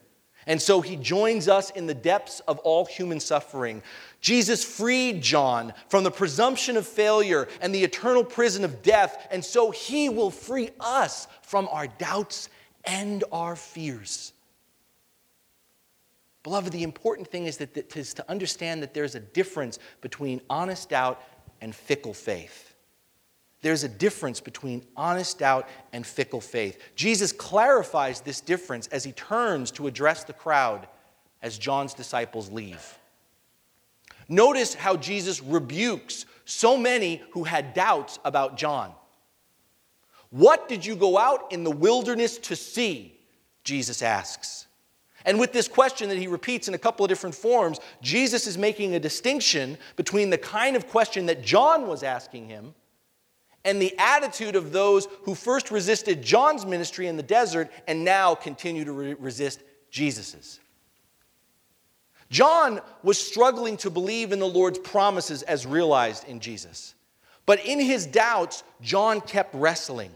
and 0.48 0.62
so 0.62 0.82
he 0.82 0.96
joins 0.96 1.48
us 1.48 1.70
in 1.70 1.86
the 1.86 1.94
depths 1.94 2.42
of 2.42 2.60
all 2.60 2.86
human 2.86 3.20
suffering. 3.20 3.82
Jesus 4.20 4.64
freed 4.64 5.22
John 5.22 5.74
from 5.88 6.04
the 6.04 6.12
presumption 6.12 6.76
of 6.76 6.88
failure 6.88 7.48
and 7.62 7.74
the 7.74 7.84
eternal 7.84 8.24
prison 8.24 8.66
of 8.66 8.82
death, 8.82 9.28
and 9.32 9.44
so 9.44 9.72
he 9.72 10.10
will 10.10 10.32
free 10.32 10.72
us 10.80 11.28
from 11.42 11.70
our 11.72 11.88
doubts 11.88 12.50
and 12.84 13.24
our 13.32 13.56
fears. 13.56 14.34
Beloved, 16.50 16.74
the 16.74 16.82
important 16.82 17.28
thing 17.28 17.46
is, 17.46 17.58
that, 17.58 17.76
that, 17.76 17.96
is 17.96 18.12
to 18.16 18.28
understand 18.28 18.82
that 18.82 18.96
there's 18.96 19.14
a 19.14 19.20
difference 19.20 19.78
between 20.02 20.42
honest 20.50 20.90
doubt 20.90 21.22
and 21.62 21.76
fickle 21.76 22.12
faith. 22.12 22.74
There's 23.62 23.84
a 23.84 23.88
difference 23.88 24.40
between 24.40 24.84
honest 24.98 25.38
doubt 25.38 25.68
and 25.94 26.04
fickle 26.04 26.42
faith. 26.42 26.80
Jesus 26.96 27.32
clarifies 27.32 28.22
this 28.22 28.42
difference 28.42 28.88
as 28.88 29.04
he 29.04 29.12
turns 29.12 29.70
to 29.74 29.86
address 29.86 30.24
the 30.24 30.34
crowd 30.34 30.88
as 31.44 31.60
John's 31.60 31.94
disciples 31.94 32.50
leave. 32.50 32.98
Notice 34.28 34.74
how 34.74 34.98
Jesus 34.98 35.44
rebukes 35.44 36.26
so 36.46 36.76
many 36.76 37.22
who 37.34 37.44
had 37.44 37.76
doubts 37.76 38.18
about 38.26 38.58
John. 38.58 38.92
What 40.32 40.68
did 40.68 40.84
you 40.84 40.96
go 40.96 41.16
out 41.20 41.52
in 41.52 41.64
the 41.64 41.70
wilderness 41.70 42.40
to 42.40 42.56
see? 42.56 43.20
Jesus 43.64 44.02
asks. 44.02 44.66
And 45.30 45.40
with 45.40 45.54
this 45.54 45.68
question 45.68 46.10
that 46.10 46.18
he 46.18 46.26
repeats 46.26 46.68
in 46.68 46.74
a 46.74 46.80
couple 46.80 47.06
of 47.06 47.10
different 47.10 47.36
forms, 47.36 47.80
Jesus 48.02 48.48
is 48.48 48.58
making 48.58 48.96
a 48.96 49.00
distinction 49.00 49.78
between 49.96 50.32
the 50.32 50.40
kind 50.40 50.76
of 50.76 50.88
question 50.88 51.28
that 51.28 51.44
John 51.44 51.86
was 51.86 52.02
asking 52.02 52.48
him 52.48 52.74
and 53.64 53.80
the 53.80 53.94
attitude 54.00 54.56
of 54.56 54.72
those 54.72 55.08
who 55.26 55.36
first 55.36 55.70
resisted 55.70 56.24
John's 56.24 56.66
ministry 56.66 57.06
in 57.06 57.16
the 57.16 57.22
desert 57.22 57.70
and 57.88 58.04
now 58.04 58.34
continue 58.34 58.84
to 58.84 58.92
re- 58.92 59.14
resist 59.14 59.62
Jesus's. 59.92 60.60
John 62.32 62.82
was 63.04 63.20
struggling 63.20 63.78
to 63.78 63.92
believe 63.92 64.32
in 64.32 64.40
the 64.40 64.48
Lord's 64.48 64.80
promises 64.80 65.44
as 65.44 65.64
realized 65.64 66.28
in 66.28 66.40
Jesus. 66.40 66.96
But 67.46 67.64
in 67.64 67.80
his 67.80 68.08
doubts, 68.08 68.64
John 68.82 69.22
kept 69.22 69.54
wrestling. 69.54 70.10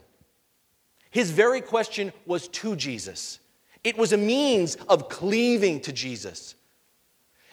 His 1.11 1.29
very 1.29 1.61
question 1.61 2.11
was 2.25 2.47
to 2.47 2.75
Jesus. 2.75 3.37
It 3.83 3.97
was 3.97 4.13
a 4.13 4.17
means 4.17 4.75
of 4.87 5.09
cleaving 5.09 5.81
to 5.81 5.91
Jesus. 5.91 6.55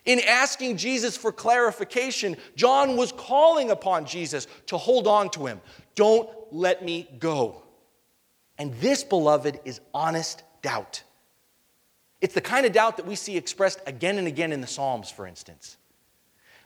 In 0.05 0.21
asking 0.21 0.77
Jesus 0.77 1.17
for 1.17 1.33
clarification, 1.33 2.37
John 2.57 2.97
was 2.97 3.13
calling 3.13 3.71
upon 3.71 4.07
Jesus 4.07 4.47
to 4.67 4.79
hold 4.79 5.07
on 5.07 5.31
to 5.31 5.47
him. 5.47 5.61
Don't 5.95 6.29
let 6.51 6.85
me 6.85 7.09
go. 7.19 7.63
And 8.59 8.73
this, 8.75 9.05
beloved, 9.05 9.61
is 9.65 9.81
honest 9.93 10.43
doubt. 10.63 11.03
It's 12.21 12.35
the 12.35 12.41
kind 12.41 12.67
of 12.67 12.73
doubt 12.73 12.97
that 12.99 13.07
we 13.07 13.15
see 13.15 13.37
expressed 13.37 13.81
again 13.87 14.19
and 14.19 14.27
again 14.27 14.53
in 14.53 14.61
the 14.61 14.67
Psalms, 14.67 15.11
for 15.11 15.27
instance. 15.27 15.77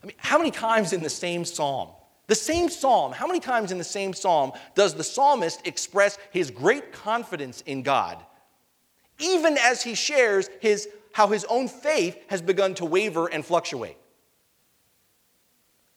I 0.02 0.06
mean, 0.06 0.16
how 0.18 0.36
many 0.36 0.50
times 0.50 0.92
in 0.92 1.02
the 1.02 1.10
same 1.10 1.44
psalm, 1.44 1.88
the 2.26 2.34
same 2.34 2.68
psalm, 2.68 3.12
how 3.12 3.26
many 3.26 3.40
times 3.40 3.72
in 3.72 3.78
the 3.78 3.84
same 3.84 4.12
psalm 4.12 4.52
does 4.74 4.94
the 4.94 5.04
psalmist 5.04 5.66
express 5.66 6.18
his 6.30 6.50
great 6.50 6.92
confidence 6.92 7.62
in 7.62 7.82
God, 7.82 8.18
even 9.18 9.56
as 9.58 9.82
he 9.82 9.94
shares 9.94 10.48
his, 10.60 10.88
how 11.12 11.28
his 11.28 11.44
own 11.46 11.68
faith 11.68 12.18
has 12.28 12.42
begun 12.42 12.74
to 12.74 12.84
waver 12.84 13.26
and 13.26 13.44
fluctuate? 13.44 13.96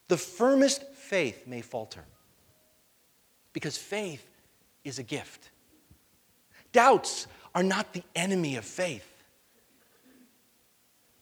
The 0.08 0.18
firmest 0.18 0.84
faith 0.94 1.48
may 1.48 1.62
falter 1.62 2.06
because 3.54 3.78
faith 3.78 4.26
is 4.84 5.00
a 5.00 5.04
gift. 5.04 5.50
Doubts 6.72 7.28
are 7.54 7.64
not 7.64 7.94
the 7.94 8.04
enemy 8.16 8.56
of 8.56 8.64
faith. 8.64 9.06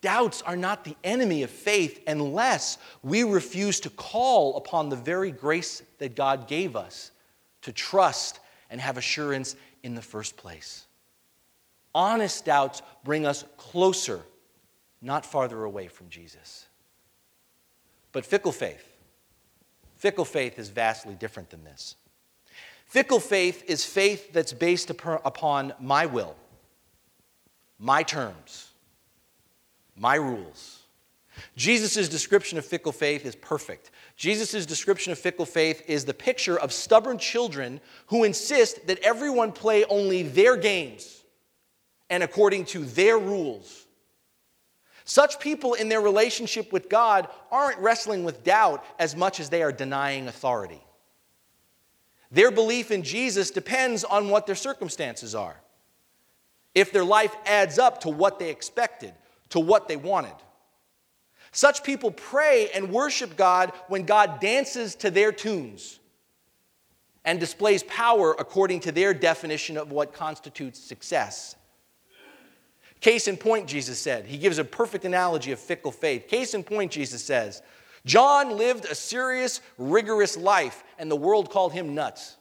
Doubts 0.02 0.44
are 0.44 0.58
not 0.58 0.84
the 0.84 0.96
enemy 1.04 1.42
of 1.42 1.50
faith 1.50 2.04
unless 2.06 2.78
we 3.02 3.24
refuse 3.24 3.80
to 3.80 3.90
call 3.90 4.56
upon 4.58 4.90
the 4.90 4.96
very 4.96 5.32
grace 5.32 5.82
that 5.98 6.16
God 6.16 6.48
gave 6.48 6.76
us 6.76 7.12
to 7.64 7.72
trust 7.72 8.40
and 8.70 8.80
have 8.80 8.98
assurance 8.98 9.56
in 9.82 9.96
the 9.96 10.02
first 10.02 10.38
place. 10.38 10.86
Honest 11.96 12.44
doubts 12.44 12.82
bring 13.06 13.26
us 13.26 13.46
closer, 13.56 14.20
not 15.02 15.26
farther 15.26 15.64
away 15.64 15.88
from 15.88 16.10
Jesus. 16.10 16.66
But 18.12 18.26
fickle 18.26 18.52
faith, 18.52 18.86
fickle 19.96 20.26
faith 20.26 20.60
is 20.60 20.68
vastly 20.68 21.16
different 21.16 21.52
than 21.52 21.64
this. 21.64 21.96
Fickle 22.86 23.22
faith 23.22 23.64
is 23.68 23.86
faith 23.86 24.34
that's 24.34 24.52
based 24.52 24.90
upon 24.90 25.74
my 25.80 26.06
will, 26.06 26.36
my 27.80 28.04
terms, 28.04 28.72
my 29.96 30.16
rules. 30.16 30.82
Jesus' 31.56 32.10
description 32.10 32.58
of 32.58 32.66
fickle 32.66 32.92
faith 32.92 33.26
is 33.26 33.36
perfect. 33.38 33.92
Jesus' 34.18 34.66
description 34.66 35.14
of 35.14 35.20
fickle 35.20 35.46
faith 35.46 35.82
is 35.88 36.04
the 36.04 36.14
picture 36.14 36.60
of 36.60 36.74
stubborn 36.74 37.18
children 37.18 37.80
who 38.08 38.26
insist 38.26 38.86
that 38.88 39.00
everyone 39.00 39.54
play 39.54 39.86
only 39.86 40.24
their 40.24 40.58
games 40.58 41.22
and 42.10 42.24
according 42.24 42.66
to 42.66 42.86
their 42.86 43.18
rules. 43.18 43.86
Such 45.06 45.40
people 45.40 45.76
in 45.76 45.88
their 45.88 46.02
relationship 46.02 46.74
with 46.74 46.90
God 46.90 47.28
aren't 47.52 47.80
wrestling 47.80 48.24
with 48.24 48.44
doubt 48.44 48.84
as 48.98 49.16
much 49.16 49.40
as 49.40 49.50
they 49.50 49.62
are 49.62 49.72
denying 49.72 50.28
authority. 50.28 50.82
Their 52.32 52.52
belief 52.52 52.90
in 52.92 53.04
Jesus 53.04 53.52
depends 53.52 54.04
on 54.04 54.30
what 54.30 54.48
their 54.48 54.56
circumstances 54.56 55.36
are. 55.36 55.56
If 56.74 56.92
their 56.92 57.06
life 57.06 57.36
adds 57.46 57.80
up 57.80 58.02
to 58.02 58.10
what 58.10 58.40
they 58.40 58.50
expected, 58.50 59.14
to 59.50 59.60
what 59.60 59.88
they 59.88 59.96
wanted. 59.96 60.34
Such 61.52 61.84
people 61.84 62.12
pray 62.12 62.70
and 62.74 62.92
worship 62.92 63.38
God 63.38 63.72
when 63.88 64.04
God 64.04 64.42
dances 64.42 64.96
to 64.96 65.10
their 65.10 65.32
tunes 65.32 66.00
and 67.24 67.40
displays 67.40 67.84
power 67.84 68.36
according 68.38 68.82
to 68.82 68.92
their 68.92 69.14
definition 69.14 69.78
of 69.78 69.92
what 69.92 70.14
constitutes 70.14 70.80
success. 70.80 71.56
Case 73.06 73.28
in 73.28 73.38
point, 73.38 73.68
Jesus 73.68 74.00
said. 74.00 74.26
He 74.26 74.36
gives 74.36 74.58
a 74.58 74.64
perfect 74.64 75.06
analogy 75.06 75.52
of 75.52 75.60
fickle 75.60 75.92
faith. 75.92 76.28
Case 76.28 76.56
in 76.56 76.64
point, 76.64 76.92
Jesus 76.92 77.24
says, 77.24 77.62
John 78.04 78.58
lived 78.58 78.86
a 78.86 78.96
serious, 78.96 79.62
rigorous 79.78 80.36
life, 80.36 80.84
and 80.98 81.12
the 81.12 81.16
world 81.16 81.52
called 81.52 81.72
him 81.72 81.94
nuts. 81.94 82.36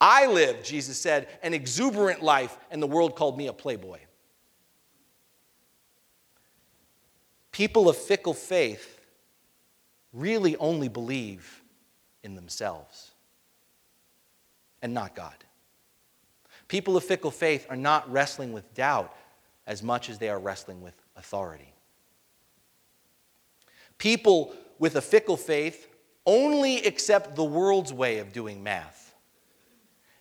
I 0.00 0.26
lived, 0.28 0.64
Jesus 0.64 0.96
said, 0.96 1.26
an 1.42 1.54
exuberant 1.54 2.22
life, 2.22 2.56
and 2.70 2.80
the 2.80 2.86
world 2.86 3.16
called 3.16 3.36
me 3.36 3.48
a 3.48 3.52
playboy. 3.52 3.98
People 7.50 7.88
of 7.88 7.96
fickle 7.96 8.32
faith 8.32 9.00
really 10.12 10.56
only 10.58 10.86
believe 10.86 11.64
in 12.22 12.36
themselves 12.36 13.10
and 14.82 14.94
not 14.94 15.16
God. 15.16 15.34
People 16.72 16.96
of 16.96 17.04
fickle 17.04 17.30
faith 17.30 17.66
are 17.68 17.76
not 17.76 18.10
wrestling 18.10 18.54
with 18.54 18.72
doubt 18.72 19.14
as 19.66 19.82
much 19.82 20.08
as 20.08 20.16
they 20.16 20.30
are 20.30 20.38
wrestling 20.38 20.80
with 20.80 20.94
authority. 21.16 21.74
People 23.98 24.54
with 24.78 24.96
a 24.96 25.02
fickle 25.02 25.36
faith 25.36 25.86
only 26.24 26.82
accept 26.86 27.36
the 27.36 27.44
world's 27.44 27.92
way 27.92 28.20
of 28.20 28.32
doing 28.32 28.62
math. 28.62 29.14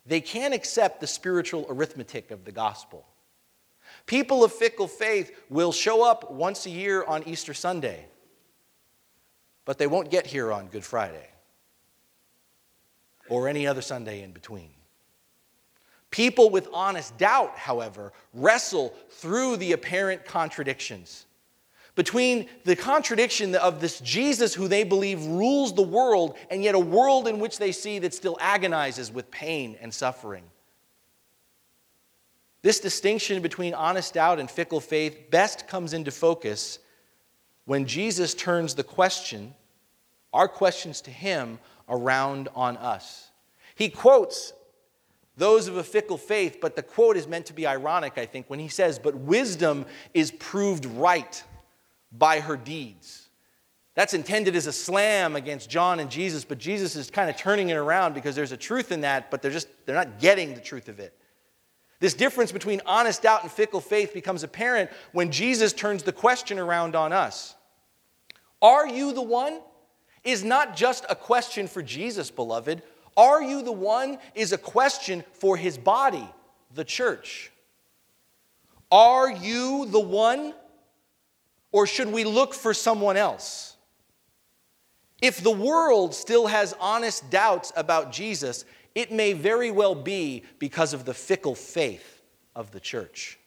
They 0.06 0.20
can't 0.20 0.54
accept 0.54 1.00
the 1.00 1.08
spiritual 1.08 1.66
arithmetic 1.70 2.32
of 2.32 2.44
the 2.44 2.52
gospel. 2.52 3.08
People 4.06 4.44
of 4.44 4.52
fickle 4.52 4.90
faith 4.90 5.32
will 5.50 5.72
show 5.72 6.04
up 6.04 6.32
once 6.32 6.66
a 6.66 6.70
year 6.70 7.06
on 7.06 7.26
Easter 7.26 7.54
Sunday, 7.54 8.08
but 9.64 9.78
they 9.78 9.88
won't 9.88 10.12
get 10.12 10.28
here 10.28 10.52
on 10.52 10.68
Good 10.68 10.84
Friday 10.84 11.30
or 13.30 13.48
any 13.48 13.66
other 13.66 13.82
Sunday 13.82 14.22
in 14.22 14.34
between. 14.34 14.72
People 16.12 16.50
with 16.50 16.68
honest 16.74 17.18
doubt, 17.18 17.58
however, 17.58 18.14
wrestle 18.34 18.94
through 19.10 19.58
the 19.58 19.72
apparent 19.72 20.26
contradictions 20.26 21.26
between 21.96 22.48
the 22.64 22.76
contradiction 22.76 23.54
of 23.56 23.82
this 23.82 24.00
Jesus 24.00 24.54
who 24.54 24.68
they 24.68 24.84
believe 24.84 25.26
rules 25.26 25.74
the 25.74 25.82
world, 25.82 26.38
and 26.50 26.64
yet 26.64 26.76
a 26.76 26.80
world 26.80 27.28
in 27.28 27.40
which 27.40 27.58
they 27.58 27.72
see 27.72 28.00
that 28.00 28.14
still 28.14 28.38
agonizes 28.40 29.12
with 29.12 29.30
pain 29.30 29.78
and 29.82 29.94
suffering. 29.94 30.44
This 32.62 32.80
distinction 32.80 33.42
between 33.42 33.74
honest 33.74 34.14
doubt 34.14 34.40
and 34.40 34.50
fickle 34.50 34.80
faith 34.80 35.30
best 35.32 35.68
comes 35.68 35.94
into 35.94 36.12
focus 36.12 36.80
when 37.66 37.86
Jesus 37.86 38.34
turns 38.34 38.76
the 38.76 38.84
question, 38.84 39.54
our 40.32 40.48
questions 40.48 41.02
to 41.02 41.12
him, 41.12 41.60
around 41.90 42.48
on 42.56 42.78
us. 42.78 43.32
He 43.76 43.90
quotes 43.90 44.54
those 45.38 45.68
of 45.68 45.78
a 45.78 45.84
fickle 45.84 46.18
faith, 46.18 46.58
but 46.62 46.76
the 46.76 46.84
quote 46.84 47.18
is 47.18 47.28
meant 47.28 47.46
to 47.48 47.54
be 47.54 47.66
ironic, 47.66 48.18
I 48.18 48.26
think, 48.26 48.50
when 48.50 48.60
he 48.60 48.68
says, 48.68 49.00
But 49.00 49.16
wisdom 49.16 49.86
is 50.14 50.32
proved 50.32 50.86
right 50.86 51.42
by 52.12 52.42
her 52.42 52.58
deeds. 52.58 53.30
That's 53.94 54.14
intended 54.14 54.56
as 54.56 54.68
a 54.68 54.74
slam 54.74 55.36
against 55.36 55.70
John 55.70 56.00
and 56.00 56.10
Jesus, 56.10 56.46
but 56.46 56.58
Jesus 56.58 56.96
is 56.96 57.10
kind 57.10 57.30
of 57.30 57.38
turning 57.38 57.70
it 57.70 57.76
around 57.76 58.14
because 58.14 58.36
there's 58.36 58.54
a 58.54 58.58
truth 58.58 58.92
in 58.92 59.02
that, 59.02 59.30
but 59.30 59.42
they're 59.42 59.52
just 59.52 59.68
they're 59.86 59.96
not 59.96 60.20
getting 60.20 60.54
the 60.54 60.62
truth 60.62 60.88
of 60.88 61.00
it. 61.00 61.18
This 62.00 62.14
difference 62.14 62.52
between 62.52 62.82
honest 62.86 63.22
doubt 63.22 63.44
and 63.44 63.52
fickle 63.52 63.82
faith 63.82 64.14
becomes 64.14 64.44
apparent 64.44 64.90
when 65.12 65.32
Jesus 65.32 65.72
turns 65.72 66.04
the 66.04 66.14
question 66.14 66.58
around 66.58 66.96
on 66.96 67.14
us. 67.14 67.56
Are 68.62 68.88
you 68.88 69.14
the 69.14 69.22
one? 69.22 69.60
Is 70.24 70.44
not 70.44 70.76
just 70.76 71.06
a 71.10 71.16
question 71.16 71.68
for 71.68 71.82
Jesus, 71.82 72.30
beloved. 72.30 72.84
Are 73.18 73.42
you 73.42 73.62
the 73.62 73.72
one? 73.72 74.18
Is 74.36 74.54
a 74.54 74.58
question 74.58 75.24
for 75.34 75.58
his 75.58 75.78
body, 75.78 76.28
the 76.74 76.86
church. 76.86 77.52
Are 78.92 79.32
you 79.32 79.86
the 79.88 80.00
one? 80.00 80.54
Or 81.72 81.88
should 81.88 82.12
we 82.12 82.24
look 82.24 82.54
for 82.54 82.74
someone 82.74 83.18
else? 83.18 83.78
If 85.22 85.42
the 85.42 85.52
world 85.52 86.16
still 86.16 86.48
has 86.48 86.76
honest 86.80 87.30
doubts 87.30 87.72
about 87.76 88.12
Jesus, 88.12 88.66
it 88.96 89.12
may 89.12 89.34
very 89.34 89.72
well 89.72 89.96
be 89.96 90.44
because 90.60 90.94
of 90.94 91.06
the 91.06 91.14
fickle 91.14 91.56
faith 91.56 92.22
of 92.56 92.72
the 92.72 92.80
church. 92.80 93.38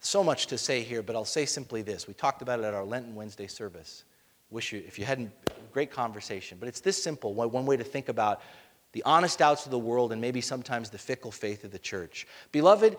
So 0.00 0.24
much 0.24 0.46
to 0.48 0.58
say 0.58 0.82
here, 0.82 1.02
but 1.02 1.14
I'll 1.14 1.24
say 1.24 1.46
simply 1.46 1.82
this. 1.82 2.08
We 2.08 2.14
talked 2.14 2.42
about 2.42 2.58
it 2.58 2.64
at 2.64 2.74
our 2.74 2.84
Lenten 2.84 3.14
Wednesday 3.14 3.46
service. 3.46 4.04
Wish 4.50 4.72
you, 4.72 4.82
if 4.86 4.98
you 4.98 5.04
hadn't, 5.04 5.30
great 5.72 5.90
conversation. 5.90 6.58
But 6.58 6.68
it's 6.68 6.80
this 6.80 7.02
simple 7.02 7.34
one 7.34 7.66
way 7.66 7.76
to 7.76 7.84
think 7.84 8.08
about 8.08 8.42
the 8.92 9.02
honest 9.04 9.38
doubts 9.38 9.64
of 9.64 9.70
the 9.70 9.78
world 9.78 10.12
and 10.12 10.20
maybe 10.20 10.40
sometimes 10.40 10.90
the 10.90 10.98
fickle 10.98 11.30
faith 11.30 11.64
of 11.64 11.70
the 11.70 11.78
church. 11.78 12.26
Beloved, 12.50 12.96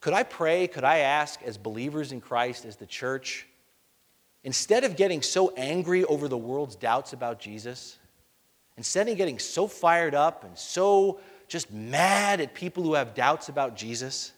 could 0.00 0.12
I 0.12 0.22
pray, 0.22 0.66
could 0.66 0.84
I 0.84 0.98
ask 0.98 1.42
as 1.42 1.58
believers 1.58 2.10
in 2.10 2.20
Christ, 2.20 2.64
as 2.64 2.76
the 2.76 2.86
church, 2.86 3.46
instead 4.42 4.82
of 4.82 4.96
getting 4.96 5.22
so 5.22 5.52
angry 5.56 6.04
over 6.04 6.26
the 6.26 6.38
world's 6.38 6.74
doubts 6.74 7.12
about 7.12 7.38
Jesus, 7.38 7.98
instead 8.76 9.08
of 9.08 9.16
getting 9.16 9.38
so 9.38 9.68
fired 9.68 10.14
up 10.14 10.42
and 10.44 10.58
so 10.58 11.20
just 11.48 11.70
mad 11.70 12.40
at 12.40 12.54
people 12.54 12.82
who 12.82 12.94
have 12.94 13.14
doubts 13.14 13.48
about 13.48 13.76
Jesus, 13.76 14.32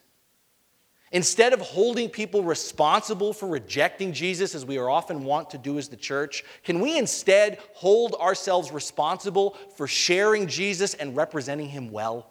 Instead 1.12 1.53
of 1.53 1.61
holding 1.61 2.09
people 2.09 2.42
responsible 2.42 3.35
for 3.35 3.46
rejecting 3.46 4.14
Jesus, 4.14 4.55
as 4.55 4.64
we 4.64 4.79
are 4.79 4.88
often 4.88 5.25
wont 5.25 5.51
to 5.51 5.59
do 5.59 5.77
as 5.77 5.88
the 5.88 5.96
church, 5.96 6.42
can 6.64 6.81
we 6.81 6.96
instead 6.96 7.59
hold 7.75 8.14
ourselves 8.14 8.72
responsible 8.72 9.57
for 9.77 9.87
sharing 9.87 10.46
Jesus 10.46 10.94
and 10.94 11.14
representing 11.14 11.68
him 11.68 11.90
well? 11.90 12.31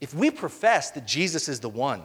If 0.00 0.14
we 0.14 0.30
profess 0.30 0.92
that 0.92 1.04
Jesus 1.04 1.48
is 1.48 1.58
the 1.58 1.68
one, 1.68 2.02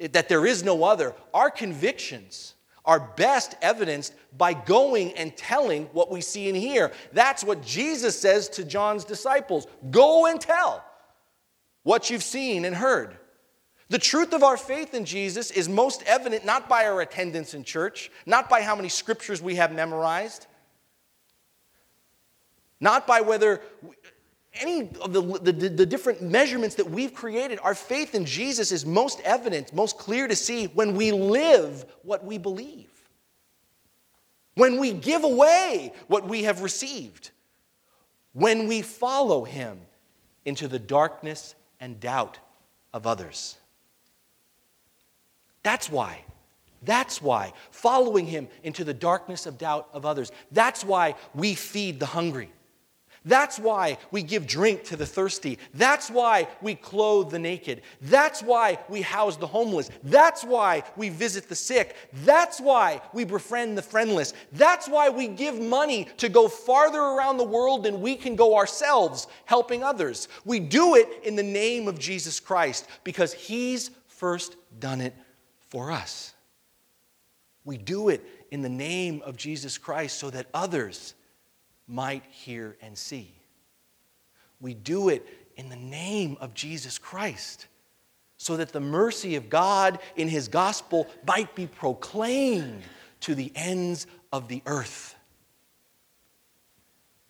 that 0.00 0.28
there 0.28 0.44
is 0.44 0.64
no 0.64 0.82
other, 0.82 1.14
our 1.32 1.48
convictions 1.48 2.54
are 2.84 2.98
best 2.98 3.54
evidenced 3.62 4.14
by 4.36 4.52
going 4.52 5.12
and 5.12 5.36
telling 5.36 5.84
what 5.92 6.10
we 6.10 6.20
see 6.20 6.48
and 6.48 6.56
hear. 6.56 6.90
That's 7.12 7.44
what 7.44 7.62
Jesus 7.62 8.18
says 8.18 8.48
to 8.50 8.64
John's 8.64 9.04
disciples 9.04 9.68
go 9.92 10.26
and 10.26 10.40
tell 10.40 10.84
what 11.84 12.10
you've 12.10 12.24
seen 12.24 12.64
and 12.64 12.74
heard. 12.74 13.16
The 13.90 13.98
truth 13.98 14.32
of 14.32 14.42
our 14.42 14.56
faith 14.56 14.94
in 14.94 15.04
Jesus 15.04 15.50
is 15.50 15.68
most 15.68 16.02
evident 16.06 16.44
not 16.44 16.68
by 16.68 16.86
our 16.86 17.00
attendance 17.00 17.54
in 17.54 17.62
church, 17.62 18.10
not 18.26 18.50
by 18.50 18.62
how 18.62 18.74
many 18.74 18.88
scriptures 18.88 19.40
we 19.40 19.54
have 19.54 19.72
memorized, 19.72 20.46
not 22.80 23.06
by 23.06 23.20
whether 23.20 23.60
any 24.60 24.90
of 25.00 25.12
the, 25.12 25.20
the, 25.20 25.52
the, 25.68 25.86
different 25.86 26.22
measurements 26.22 26.76
that 26.76 26.88
we've 26.88 27.12
created. 27.12 27.58
Our 27.62 27.74
faith 27.74 28.14
in 28.14 28.24
Jesus 28.24 28.72
is 28.72 28.86
most 28.86 29.20
evident, 29.22 29.72
most 29.74 29.98
clear 29.98 30.28
to 30.28 30.36
see 30.36 30.66
when 30.66 30.94
we 30.94 31.12
live 31.12 31.84
what 32.02 32.24
we 32.24 32.38
believe, 32.38 32.90
when 34.54 34.78
we 34.78 34.92
give 34.92 35.24
away 35.24 35.92
what 36.06 36.26
we 36.28 36.44
have 36.44 36.62
received, 36.62 37.32
when 38.32 38.66
we 38.66 38.80
follow 38.80 39.44
Him 39.44 39.80
into 40.44 40.68
the 40.68 40.78
darkness 40.78 41.54
and 41.80 42.00
doubt 42.00 42.38
of 42.92 43.06
others. 43.06 43.56
That's 45.62 45.90
why. 45.90 46.24
That's 46.82 47.20
why. 47.20 47.52
Following 47.70 48.26
him 48.26 48.48
into 48.62 48.84
the 48.84 48.94
darkness 48.94 49.46
of 49.46 49.58
doubt 49.58 49.88
of 49.92 50.04
others. 50.04 50.30
That's 50.52 50.84
why 50.84 51.14
we 51.34 51.54
feed 51.54 51.98
the 51.98 52.06
hungry. 52.06 52.50
That's 53.24 53.58
why 53.58 53.96
we 54.10 54.22
give 54.22 54.46
drink 54.46 54.84
to 54.84 54.96
the 54.96 55.06
thirsty. 55.06 55.58
That's 55.72 56.10
why 56.10 56.46
we 56.60 56.74
clothe 56.74 57.30
the 57.30 57.38
naked. 57.38 57.80
That's 58.02 58.42
why 58.42 58.78
we 58.88 59.00
house 59.00 59.36
the 59.36 59.46
homeless. 59.46 59.90
That's 60.02 60.44
why 60.44 60.82
we 60.96 61.08
visit 61.08 61.48
the 61.48 61.54
sick. 61.54 61.96
That's 62.24 62.60
why 62.60 63.00
we 63.14 63.24
befriend 63.24 63.78
the 63.78 63.82
friendless. 63.82 64.34
That's 64.52 64.88
why 64.88 65.08
we 65.08 65.28
give 65.28 65.58
money 65.58 66.06
to 66.18 66.28
go 66.28 66.48
farther 66.48 67.00
around 67.00 67.38
the 67.38 67.44
world 67.44 67.84
than 67.84 68.02
we 68.02 68.14
can 68.14 68.36
go 68.36 68.56
ourselves, 68.56 69.26
helping 69.46 69.82
others. 69.82 70.28
We 70.44 70.60
do 70.60 70.94
it 70.94 71.08
in 71.22 71.34
the 71.34 71.42
name 71.42 71.88
of 71.88 71.98
Jesus 71.98 72.40
Christ 72.40 72.86
because 73.04 73.32
He's 73.32 73.90
first 74.06 74.56
done 74.78 75.00
it 75.00 75.14
for 75.70 75.90
us. 75.90 76.34
We 77.64 77.78
do 77.78 78.10
it 78.10 78.22
in 78.50 78.60
the 78.60 78.68
name 78.68 79.22
of 79.24 79.38
Jesus 79.38 79.78
Christ 79.78 80.18
so 80.18 80.28
that 80.28 80.46
others 80.52 81.14
might 81.86 82.24
hear 82.30 82.76
and 82.80 82.96
see. 82.96 83.32
We 84.60 84.74
do 84.74 85.08
it 85.08 85.26
in 85.56 85.68
the 85.68 85.76
name 85.76 86.36
of 86.40 86.54
Jesus 86.54 86.98
Christ 86.98 87.66
so 88.36 88.56
that 88.56 88.72
the 88.72 88.80
mercy 88.80 89.36
of 89.36 89.48
God 89.48 89.98
in 90.16 90.28
His 90.28 90.48
gospel 90.48 91.06
might 91.26 91.54
be 91.54 91.66
proclaimed 91.66 92.82
to 93.20 93.34
the 93.34 93.52
ends 93.54 94.06
of 94.32 94.48
the 94.48 94.62
earth. 94.66 95.14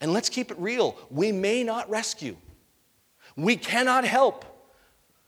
And 0.00 0.12
let's 0.12 0.28
keep 0.28 0.50
it 0.50 0.58
real 0.58 0.96
we 1.10 1.32
may 1.32 1.62
not 1.64 1.88
rescue, 1.88 2.36
we 3.36 3.56
cannot 3.56 4.04
help, 4.04 4.44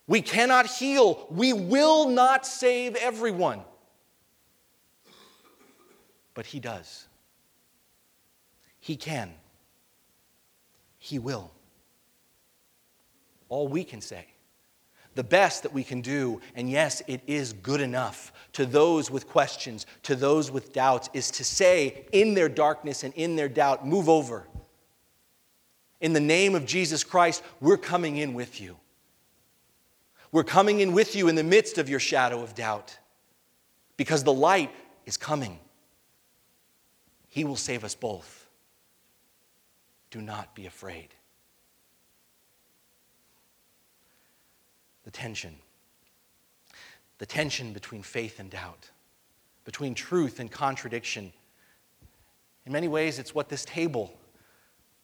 we 0.06 0.22
cannot 0.22 0.66
heal, 0.66 1.26
we 1.30 1.52
will 1.52 2.08
not 2.08 2.46
save 2.46 2.94
everyone. 2.96 3.62
But 6.34 6.46
He 6.46 6.60
does. 6.60 7.05
He 8.86 8.94
can. 8.94 9.34
He 10.96 11.18
will. 11.18 11.50
All 13.48 13.66
we 13.66 13.82
can 13.82 14.00
say, 14.00 14.26
the 15.16 15.24
best 15.24 15.64
that 15.64 15.72
we 15.72 15.82
can 15.82 16.02
do, 16.02 16.40
and 16.54 16.70
yes, 16.70 17.02
it 17.08 17.20
is 17.26 17.52
good 17.52 17.80
enough 17.80 18.32
to 18.52 18.64
those 18.64 19.10
with 19.10 19.28
questions, 19.28 19.86
to 20.04 20.14
those 20.14 20.52
with 20.52 20.72
doubts, 20.72 21.10
is 21.14 21.32
to 21.32 21.42
say 21.42 22.06
in 22.12 22.34
their 22.34 22.48
darkness 22.48 23.02
and 23.02 23.12
in 23.14 23.34
their 23.34 23.48
doubt, 23.48 23.84
move 23.84 24.08
over. 24.08 24.46
In 26.00 26.12
the 26.12 26.20
name 26.20 26.54
of 26.54 26.64
Jesus 26.64 27.02
Christ, 27.02 27.42
we're 27.60 27.76
coming 27.76 28.18
in 28.18 28.34
with 28.34 28.60
you. 28.60 28.76
We're 30.30 30.44
coming 30.44 30.78
in 30.78 30.92
with 30.92 31.16
you 31.16 31.26
in 31.26 31.34
the 31.34 31.42
midst 31.42 31.78
of 31.78 31.88
your 31.88 31.98
shadow 31.98 32.40
of 32.40 32.54
doubt 32.54 32.96
because 33.96 34.22
the 34.22 34.32
light 34.32 34.70
is 35.06 35.16
coming. 35.16 35.58
He 37.26 37.42
will 37.42 37.56
save 37.56 37.82
us 37.82 37.96
both 37.96 38.35
do 40.10 40.20
not 40.20 40.54
be 40.54 40.66
afraid. 40.66 41.08
The 45.04 45.10
tension. 45.10 45.56
The 47.18 47.26
tension 47.26 47.72
between 47.72 48.02
faith 48.02 48.40
and 48.40 48.50
doubt, 48.50 48.90
between 49.64 49.94
truth 49.94 50.38
and 50.40 50.50
contradiction. 50.50 51.32
In 52.66 52.72
many 52.72 52.88
ways, 52.88 53.18
it's 53.18 53.34
what 53.34 53.48
this 53.48 53.64
table 53.64 54.12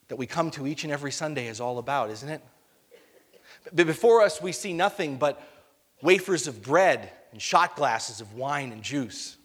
that 0.09 0.17
we 0.17 0.27
come 0.27 0.51
to 0.51 0.67
each 0.67 0.85
and 0.85 0.93
every 0.93 1.13
Sunday 1.13 1.47
is 1.47 1.61
all 1.61 1.79
about, 1.79 2.11
isn't 2.11 2.29
it? 2.29 2.43
But 3.73 3.87
before 3.87 4.23
us, 4.23 4.43
we 4.43 4.53
see 4.53 4.73
nothing 4.73 5.17
but 5.17 5.43
wafers 6.03 6.47
of 6.47 6.63
bread 6.63 7.11
and 7.33 7.41
shot 7.41 7.77
glasses 7.77 8.21
of 8.21 8.35
wine 8.35 8.73
and 8.73 8.83
juice. 8.83 9.37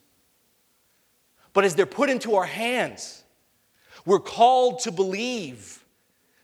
But 1.53 1.63
as 1.63 1.75
they're 1.75 1.85
put 1.85 2.09
into 2.09 2.35
our 2.35 2.45
hands, 2.45 3.23
we're 4.07 4.19
called 4.19 4.79
to 4.79 4.91
believe 4.91 5.83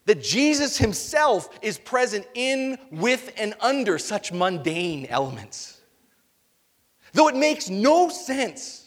that 0.04 0.22
Jesus 0.22 0.76
himself 0.76 1.48
is 1.62 1.78
present 1.78 2.26
in, 2.34 2.76
with, 2.90 3.32
and 3.38 3.54
under 3.58 3.96
such 3.96 4.32
mundane 4.32 5.06
elements. 5.06 5.80
Though 7.14 7.28
it 7.28 7.36
makes 7.36 7.70
no 7.70 8.10
sense, 8.10 8.86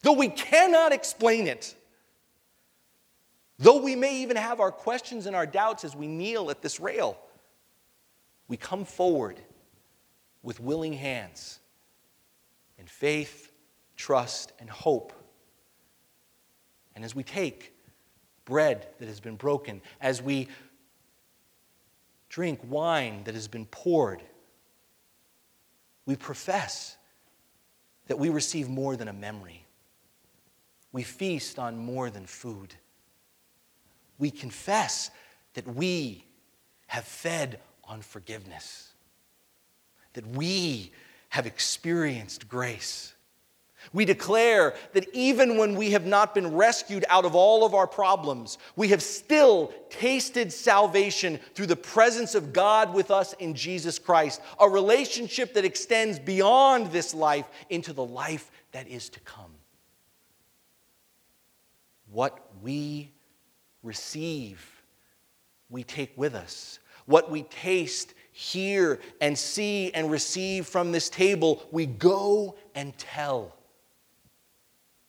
though 0.00 0.14
we 0.14 0.28
cannot 0.28 0.92
explain 0.92 1.46
it, 1.46 1.74
though 3.58 3.82
we 3.82 3.94
may 3.94 4.22
even 4.22 4.38
have 4.38 4.58
our 4.60 4.72
questions 4.72 5.26
and 5.26 5.36
our 5.36 5.46
doubts 5.46 5.84
as 5.84 5.94
we 5.94 6.06
kneel 6.06 6.50
at 6.50 6.62
this 6.62 6.80
rail, 6.80 7.18
we 8.48 8.56
come 8.56 8.86
forward 8.86 9.38
with 10.42 10.60
willing 10.60 10.94
hands 10.94 11.60
in 12.78 12.86
faith, 12.86 13.52
trust, 13.96 14.52
and 14.60 14.70
hope 14.70 15.12
and 17.00 17.04
as 17.06 17.14
we 17.14 17.22
take 17.22 17.72
bread 18.44 18.86
that 18.98 19.08
has 19.08 19.20
been 19.20 19.36
broken, 19.36 19.80
as 20.02 20.20
we 20.20 20.48
drink 22.28 22.60
wine 22.68 23.24
that 23.24 23.32
has 23.32 23.48
been 23.48 23.64
poured, 23.64 24.22
we 26.04 26.14
profess 26.14 26.98
that 28.08 28.18
we 28.18 28.28
receive 28.28 28.68
more 28.68 28.96
than 28.96 29.08
a 29.08 29.14
memory. 29.14 29.64
We 30.92 31.02
feast 31.02 31.58
on 31.58 31.78
more 31.78 32.10
than 32.10 32.26
food. 32.26 32.74
We 34.18 34.30
confess 34.30 35.10
that 35.54 35.66
we 35.66 36.26
have 36.88 37.04
fed 37.04 37.60
on 37.82 38.02
forgiveness, 38.02 38.92
that 40.12 40.26
we 40.26 40.92
have 41.30 41.46
experienced 41.46 42.46
grace 42.46 43.14
we 43.92 44.04
declare 44.04 44.74
that 44.92 45.08
even 45.14 45.56
when 45.56 45.74
we 45.74 45.90
have 45.90 46.06
not 46.06 46.34
been 46.34 46.54
rescued 46.54 47.04
out 47.08 47.24
of 47.24 47.34
all 47.34 47.64
of 47.64 47.74
our 47.74 47.86
problems, 47.86 48.58
we 48.76 48.88
have 48.88 49.02
still 49.02 49.72
tasted 49.88 50.52
salvation 50.52 51.38
through 51.54 51.66
the 51.66 51.76
presence 51.76 52.34
of 52.34 52.52
God 52.52 52.94
with 52.94 53.10
us 53.10 53.32
in 53.34 53.54
Jesus 53.54 53.98
Christ, 53.98 54.40
a 54.58 54.68
relationship 54.68 55.54
that 55.54 55.64
extends 55.64 56.18
beyond 56.18 56.92
this 56.92 57.14
life 57.14 57.48
into 57.68 57.92
the 57.92 58.04
life 58.04 58.50
that 58.72 58.86
is 58.86 59.08
to 59.10 59.20
come. 59.20 59.54
What 62.10 62.38
we 62.62 63.12
receive, 63.82 64.82
we 65.68 65.84
take 65.84 66.12
with 66.16 66.34
us. 66.34 66.78
What 67.06 67.30
we 67.30 67.42
taste, 67.44 68.14
hear, 68.32 69.00
and 69.20 69.36
see 69.36 69.92
and 69.94 70.10
receive 70.10 70.66
from 70.66 70.92
this 70.92 71.08
table, 71.08 71.66
we 71.70 71.86
go 71.86 72.56
and 72.74 72.96
tell. 72.98 73.56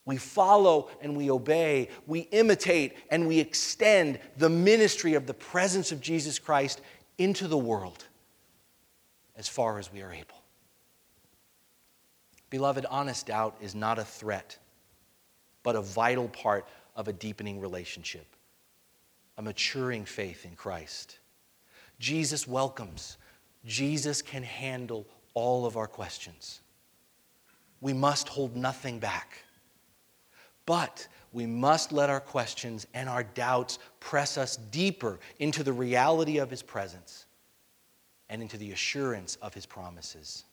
We 0.05 0.17
follow 0.17 0.89
and 1.01 1.15
we 1.15 1.29
obey. 1.29 1.89
We 2.07 2.21
imitate 2.31 2.97
and 3.09 3.27
we 3.27 3.39
extend 3.39 4.19
the 4.37 4.49
ministry 4.49 5.13
of 5.13 5.27
the 5.27 5.33
presence 5.33 5.91
of 5.91 6.01
Jesus 6.01 6.39
Christ 6.39 6.81
into 7.17 7.47
the 7.47 7.57
world 7.57 8.05
as 9.35 9.47
far 9.47 9.79
as 9.79 9.91
we 9.91 10.01
are 10.01 10.11
able. 10.11 10.41
Beloved, 12.49 12.85
honest 12.87 13.27
doubt 13.27 13.55
is 13.61 13.75
not 13.75 13.97
a 13.97 14.03
threat, 14.03 14.57
but 15.63 15.75
a 15.75 15.81
vital 15.81 16.27
part 16.29 16.67
of 16.95 17.07
a 17.07 17.13
deepening 17.13 17.59
relationship, 17.59 18.25
a 19.37 19.41
maturing 19.41 20.03
faith 20.03 20.45
in 20.45 20.55
Christ. 20.55 21.19
Jesus 21.99 22.47
welcomes, 22.47 23.17
Jesus 23.65 24.21
can 24.21 24.43
handle 24.43 25.05
all 25.33 25.65
of 25.65 25.77
our 25.77 25.87
questions. 25.87 26.61
We 27.79 27.93
must 27.93 28.27
hold 28.27 28.55
nothing 28.55 28.99
back. 28.99 29.43
But 30.65 31.07
we 31.33 31.45
must 31.45 31.91
let 31.91 32.09
our 32.09 32.19
questions 32.19 32.85
and 32.93 33.09
our 33.09 33.23
doubts 33.23 33.79
press 33.99 34.37
us 34.37 34.57
deeper 34.57 35.19
into 35.39 35.63
the 35.63 35.73
reality 35.73 36.37
of 36.37 36.49
His 36.49 36.61
presence 36.61 37.25
and 38.29 38.41
into 38.41 38.57
the 38.57 38.71
assurance 38.71 39.37
of 39.41 39.53
His 39.53 39.65
promises. 39.65 40.45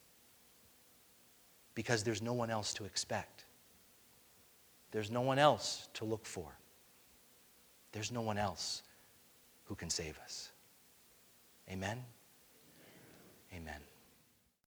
Because 1.75 2.03
there's 2.03 2.23
no 2.23 2.33
one 2.33 2.51
else 2.51 2.75
to 2.75 2.85
expect, 2.85 3.45
there's 4.91 5.11
no 5.11 5.21
one 5.21 5.39
else 5.39 5.89
to 5.95 6.05
look 6.05 6.27
for, 6.27 6.59
there's 7.93 8.11
no 8.11 8.23
one 8.23 8.39
else 8.39 8.83
who 9.65 9.75
can 9.75 9.91
save 9.91 10.19
us. 10.25 10.51
Amen? 11.71 12.03
Amen. 13.55 13.81